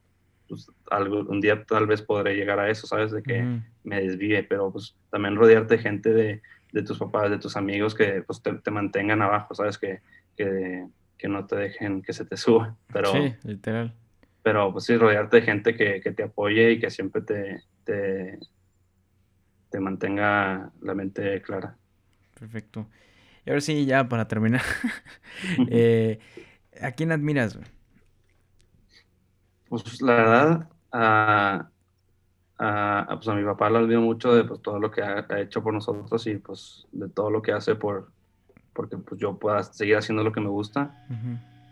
[0.48, 3.12] pues, algún día tal vez podré llegar a eso, ¿sabes?
[3.12, 6.42] De que me desvíe, pero pues también rodearte de gente de,
[6.72, 9.78] de tus papás, de tus amigos que pues te, te mantengan abajo, ¿sabes?
[9.78, 10.02] Que,
[10.36, 10.86] que,
[11.18, 12.76] que, no te dejen que se te suba.
[12.92, 13.94] Pero, sí, literal.
[14.44, 18.40] Pero pues sí, rodearte de gente que, que te apoye y que siempre te, te,
[19.70, 21.78] te mantenga la mente clara.
[22.40, 22.88] Perfecto.
[23.46, 24.62] Y ahora sí, ya para terminar,
[25.70, 26.20] eh,
[26.82, 27.58] ¿a quién admiras?
[29.70, 31.68] Pues la verdad, a,
[32.58, 35.62] a, pues a mi papá lo admiro mucho de pues, todo lo que ha, hecho
[35.62, 38.10] por nosotros y pues de todo lo que hace por
[38.74, 40.96] porque pues yo pueda seguir haciendo lo que me gusta.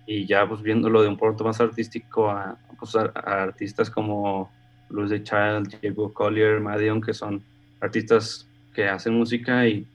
[0.07, 4.51] Y ya pues viéndolo de un punto más artístico a, pues, a, artistas como
[4.89, 7.43] Luis de Child, Diego Collier, Madion que son
[7.79, 9.87] artistas que hacen música y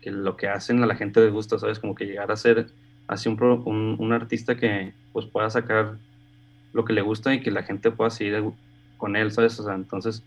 [0.00, 1.78] que lo que hacen a la gente les gusta, ¿sabes?
[1.78, 2.68] Como que llegar a ser
[3.08, 5.98] así un, un, un artista que pues pueda sacar
[6.72, 8.42] lo que le gusta y que la gente pueda seguir
[8.96, 9.58] con él, ¿sabes?
[9.60, 10.22] O sea, entonces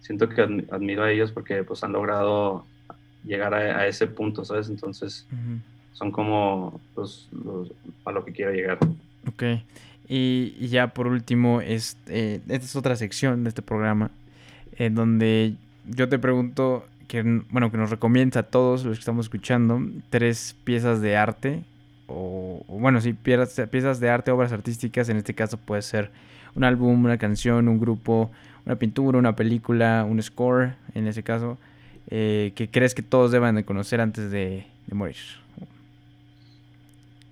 [0.00, 2.64] siento que admiro a ellos porque pues han logrado
[3.24, 4.68] llegar a, ese punto, ¿sabes?
[4.68, 5.26] Entonces
[5.92, 7.28] son como los,
[8.04, 8.78] a lo que quiero llegar.
[9.28, 9.42] Ok.
[10.08, 14.10] Y, ya por último, este, esta es otra sección de este programa
[14.78, 15.54] en donde
[15.86, 20.56] yo te pregunto que, bueno, que nos recomienda a todos los que estamos escuchando tres
[20.64, 21.64] piezas de arte
[22.08, 26.10] o, bueno, sí, piezas, piezas de arte, obras artísticas, en este caso puede ser
[26.54, 28.30] un álbum, una canción, un grupo,
[28.64, 31.58] una pintura, una película, un score, en ese caso,
[32.08, 35.16] eh, que crees que todos deban de conocer antes de, morir.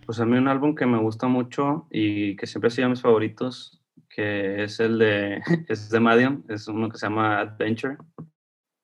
[0.05, 3.01] Pues a mí un álbum que me gusta mucho y que siempre ha sido mis
[3.01, 7.97] favoritos, que es el de, es de Madian, es uno que se llama Adventure.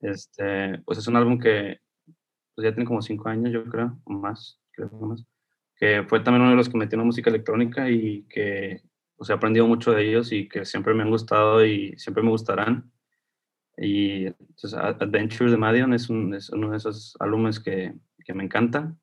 [0.00, 1.78] Este, pues es un álbum que
[2.54, 5.24] pues ya tiene como cinco años, yo creo, o más, creo más
[5.82, 8.82] que fue también uno de los que metió en música electrónica y que
[9.16, 12.30] pues, he aprendido mucho de ellos y que siempre me han gustado y siempre me
[12.30, 12.92] gustarán.
[13.76, 18.44] Y entonces Adventure de Madion es, un, es uno de esos álbumes que, que, me
[18.44, 18.94] encanta.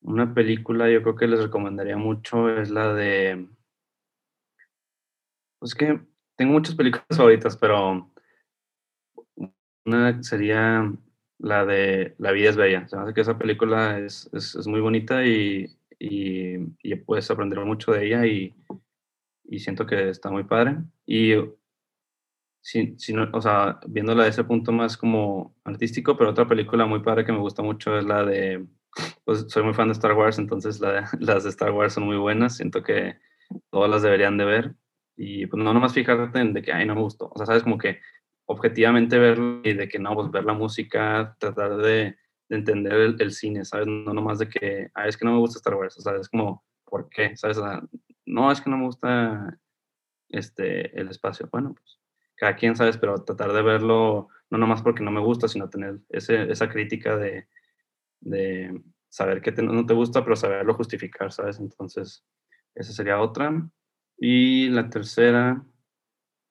[0.00, 3.46] Una película yo creo que les recomendaría mucho es la de...
[5.58, 6.00] Pues que
[6.34, 8.10] tengo muchas películas favoritas, pero
[9.84, 10.90] una sería
[11.38, 12.86] la de La vida es bella.
[12.88, 15.66] Se me hace que esa película es, es, es muy bonita y,
[15.98, 18.54] y, y, puedes aprender mucho de ella y,
[19.44, 20.78] y, siento que está muy padre.
[21.06, 21.34] Y
[22.60, 26.86] si, si no, o sea, viéndola de ese punto más como artístico, pero otra película
[26.86, 28.66] muy padre que me gusta mucho es la de,
[29.24, 32.16] pues soy muy fan de Star Wars, entonces la las de Star Wars son muy
[32.16, 33.16] buenas, siento que
[33.70, 34.74] todas las deberían de ver.
[35.16, 37.30] Y pues no nomás fijarte en de que, ay, no me gustó.
[37.34, 38.00] O sea, sabes, como que
[38.48, 42.16] objetivamente verlo y de que no, pues ver la música, tratar de,
[42.48, 43.86] de entender el, cine, ¿sabes?
[43.86, 46.28] No nomás de que, ah, es que no me gusta Star Wars, o sea, es
[46.28, 47.36] como, ¿por qué?
[47.36, 47.58] ¿Sabes?
[48.24, 49.58] no, es que no me gusta
[50.30, 51.48] este, el espacio.
[51.52, 52.00] Bueno, pues
[52.36, 52.96] cada quien, ¿sabes?
[52.96, 57.16] Pero tratar de verlo, no nomás porque no me gusta, sino tener ese, esa crítica
[57.16, 57.48] de,
[58.20, 61.58] de saber que no te gusta, pero saberlo justificar, ¿sabes?
[61.58, 62.24] Entonces,
[62.74, 63.68] esa sería otra.
[64.16, 65.62] Y la tercera,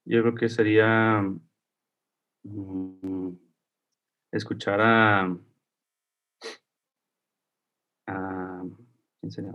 [0.05, 1.23] yo creo que sería
[4.31, 5.37] escuchar a,
[9.19, 9.53] ¿quién sería?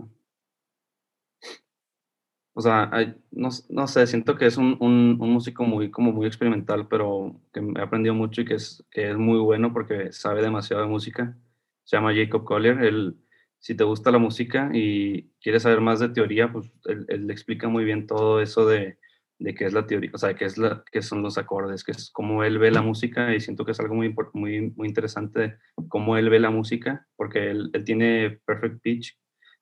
[2.55, 2.91] O sea,
[3.31, 7.41] no, no, sé, siento que es un, un, un, músico muy, como muy experimental, pero
[7.51, 10.89] que he aprendido mucho y que es, que es muy bueno porque sabe demasiado de
[10.89, 11.35] música.
[11.83, 12.83] Se llama Jacob Collier.
[12.83, 13.17] Él,
[13.57, 17.69] si te gusta la música y quieres saber más de teoría, pues él, él explica
[17.69, 18.99] muy bien todo eso de,
[19.43, 21.91] de qué es la teoría, o sea, qué, es la, qué son los acordes, qué
[21.91, 25.57] es cómo él ve la música y siento que es algo muy, muy, muy interesante
[25.89, 29.19] cómo él ve la música, porque él, él, tiene perfect pitch,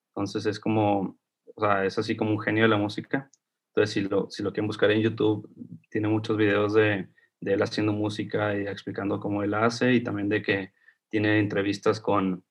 [0.10, 1.18] entonces es como,
[1.56, 3.32] o sea, es así como un genio de la música.
[3.70, 5.50] Entonces, si lo, si lo quieren buscar en YouTube,
[5.90, 7.08] tiene muchos videos de,
[7.40, 10.74] de él haciendo música y explicando cómo él hace y también de que
[11.10, 12.44] tiene entrevistas con,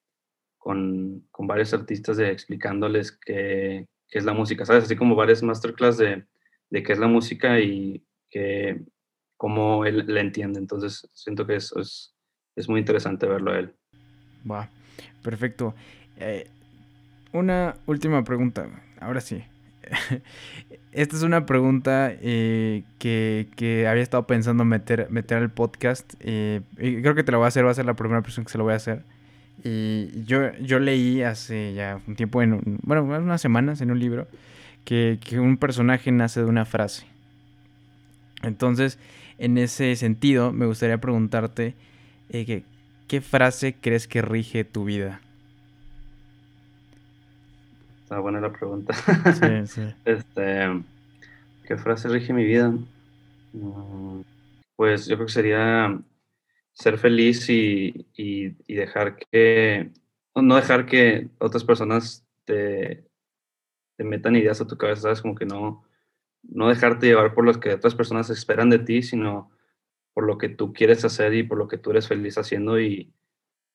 [0.59, 4.85] con, con varios artistas de explicándoles qué, qué es la música, ¿sabes?
[4.85, 6.27] Así como varias masterclass de
[6.71, 8.81] de qué es la música y que
[9.37, 10.59] cómo él la entiende.
[10.59, 12.15] Entonces, siento que eso es,
[12.57, 13.75] es muy interesante verlo a él.
[15.23, 15.75] Perfecto.
[16.19, 16.47] Eh,
[17.33, 18.69] una última pregunta,
[19.01, 19.43] ahora sí.
[20.93, 26.15] Esta es una pregunta eh, que, había estado pensando meter, meter al podcast.
[26.21, 28.45] Eh, y creo que te la voy a hacer, va a ser la primera persona
[28.45, 29.03] que se lo voy a hacer.
[29.63, 34.27] Y yo, yo leí hace ya un tiempo, en bueno, unas semanas en un libro,
[34.85, 37.07] que, un personaje nace de una frase.
[38.43, 38.99] Entonces,
[39.39, 41.75] en ese sentido, me gustaría preguntarte
[42.31, 42.63] eh,
[43.07, 45.21] ¿qué frase crees que rige tu vida?
[48.03, 48.95] Está buena la pregunta.
[48.95, 49.83] Sí, sí.
[50.05, 50.83] Este,
[51.65, 52.73] ¿Qué frase rige mi vida?
[53.53, 54.23] Mm,
[54.75, 56.01] pues yo creo que sería
[56.73, 58.07] ser feliz y,
[58.67, 59.91] dejar que,
[60.35, 63.05] no dejar que otras personas te,
[64.01, 65.23] te, metan ideas a tu cabeza, ¿sabes?
[65.23, 65.85] Como que no,
[66.43, 69.51] no dejarte llevar por lo que otras personas esperan de ti, sino
[70.15, 73.13] por lo que tú quieres hacer y por lo que tú eres feliz haciendo y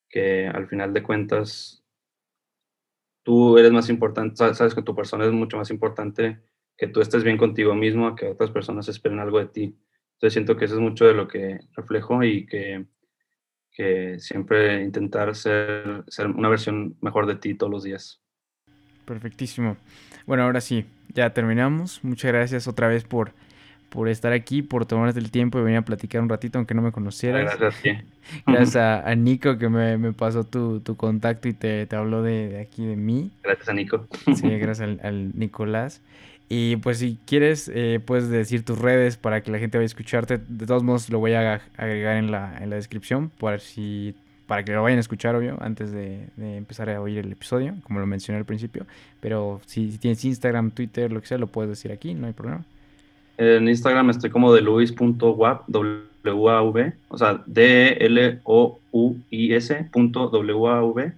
[0.08, 1.84] que al final de cuentas
[3.22, 6.40] tú eres más importante, sabes que tu persona es mucho más importante
[6.76, 9.78] que tú estés bien contigo mismo, que otras personas esperen algo de ti.
[10.14, 12.86] Entonces siento que eso es mucho de lo que reflejo y que,
[13.72, 18.22] que siempre intentar ser, ser una versión mejor de ti todos los días.
[19.06, 19.78] Perfectísimo.
[20.26, 20.84] Bueno, ahora sí,
[21.14, 22.04] ya terminamos.
[22.04, 23.32] Muchas gracias otra vez por
[23.88, 26.82] por estar aquí, por tomarte el tiempo y venir a platicar un ratito, aunque no
[26.82, 27.58] me conocieras.
[27.58, 28.04] Gracias,
[28.46, 32.96] Gracias a, Nico que me, pasó tu, contacto y te, te habló de, aquí de
[32.96, 33.30] mí.
[33.42, 34.06] Gracias a Nico.
[34.34, 36.02] Sí, gracias al, Nicolás.
[36.48, 39.86] Y pues si quieres, eh, puedes decir tus redes para que la gente vaya a
[39.86, 40.38] escucharte.
[40.46, 44.14] De todos modos, lo voy a agregar en la, en la descripción para, si,
[44.46, 48.00] para que lo vayan a escuchar, obvio, antes de, empezar a oír el episodio, como
[48.00, 48.86] lo mencioné al principio.
[49.20, 52.64] Pero si, tienes Instagram, Twitter, lo que sea, lo puedes decir aquí, no hay problema.
[53.38, 58.38] En Instagram estoy como de luis.wav, W-A-V, o sea, D-L-O-U-I-S
[59.92, 61.12] punto W-A-V.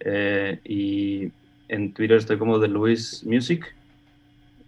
[0.00, 1.30] Eh, y
[1.68, 3.74] en Twitter estoy como de Luis Music.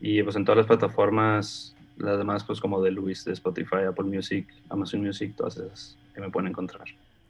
[0.01, 4.05] Y pues en todas las plataformas, las demás pues como de Luis, de Spotify, Apple
[4.05, 6.85] Music, Amazon Music, todas esas que me pueden encontrar.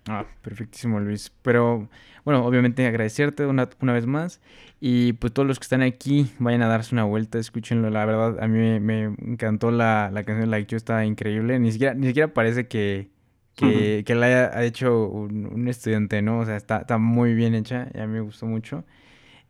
[0.09, 1.33] Ah, perfectísimo, Luis.
[1.43, 1.89] Pero
[2.25, 4.41] bueno, obviamente agradecerte una, una, vez más.
[4.81, 7.91] Y pues todos los que están aquí, vayan a darse una vuelta, escúchenlo.
[7.91, 11.59] La verdad, a mí me, encantó la, la canción Like You, está increíble.
[11.59, 13.11] Ni siquiera, ni siquiera parece que,
[13.55, 16.41] que, la haya hecho un, estudiante, ¿no?
[16.41, 18.85] O sea, está, está muy bien hecha y a mí me gustó mucho.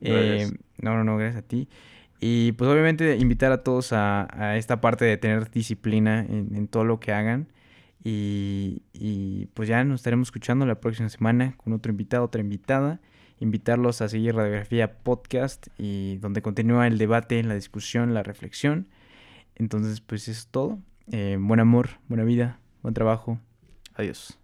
[0.01, 1.69] Eh, no, no, no, gracias a ti.
[2.19, 6.67] Y pues obviamente invitar a todos a, a esta parte de tener disciplina en, en
[6.69, 7.49] todo lo que hagan.
[8.09, 13.01] Y, pues ya nos estaremos escuchando la próxima semana con otro invitado, otra invitada.
[13.41, 18.87] Invitarlos a seguir Radiografía Podcast y donde continúa el debate, la discusión, la reflexión.
[19.57, 20.79] Entonces, pues eso es todo.
[21.11, 23.41] Eh, buen amor, buena vida, buen trabajo.
[23.95, 24.39] Adiós.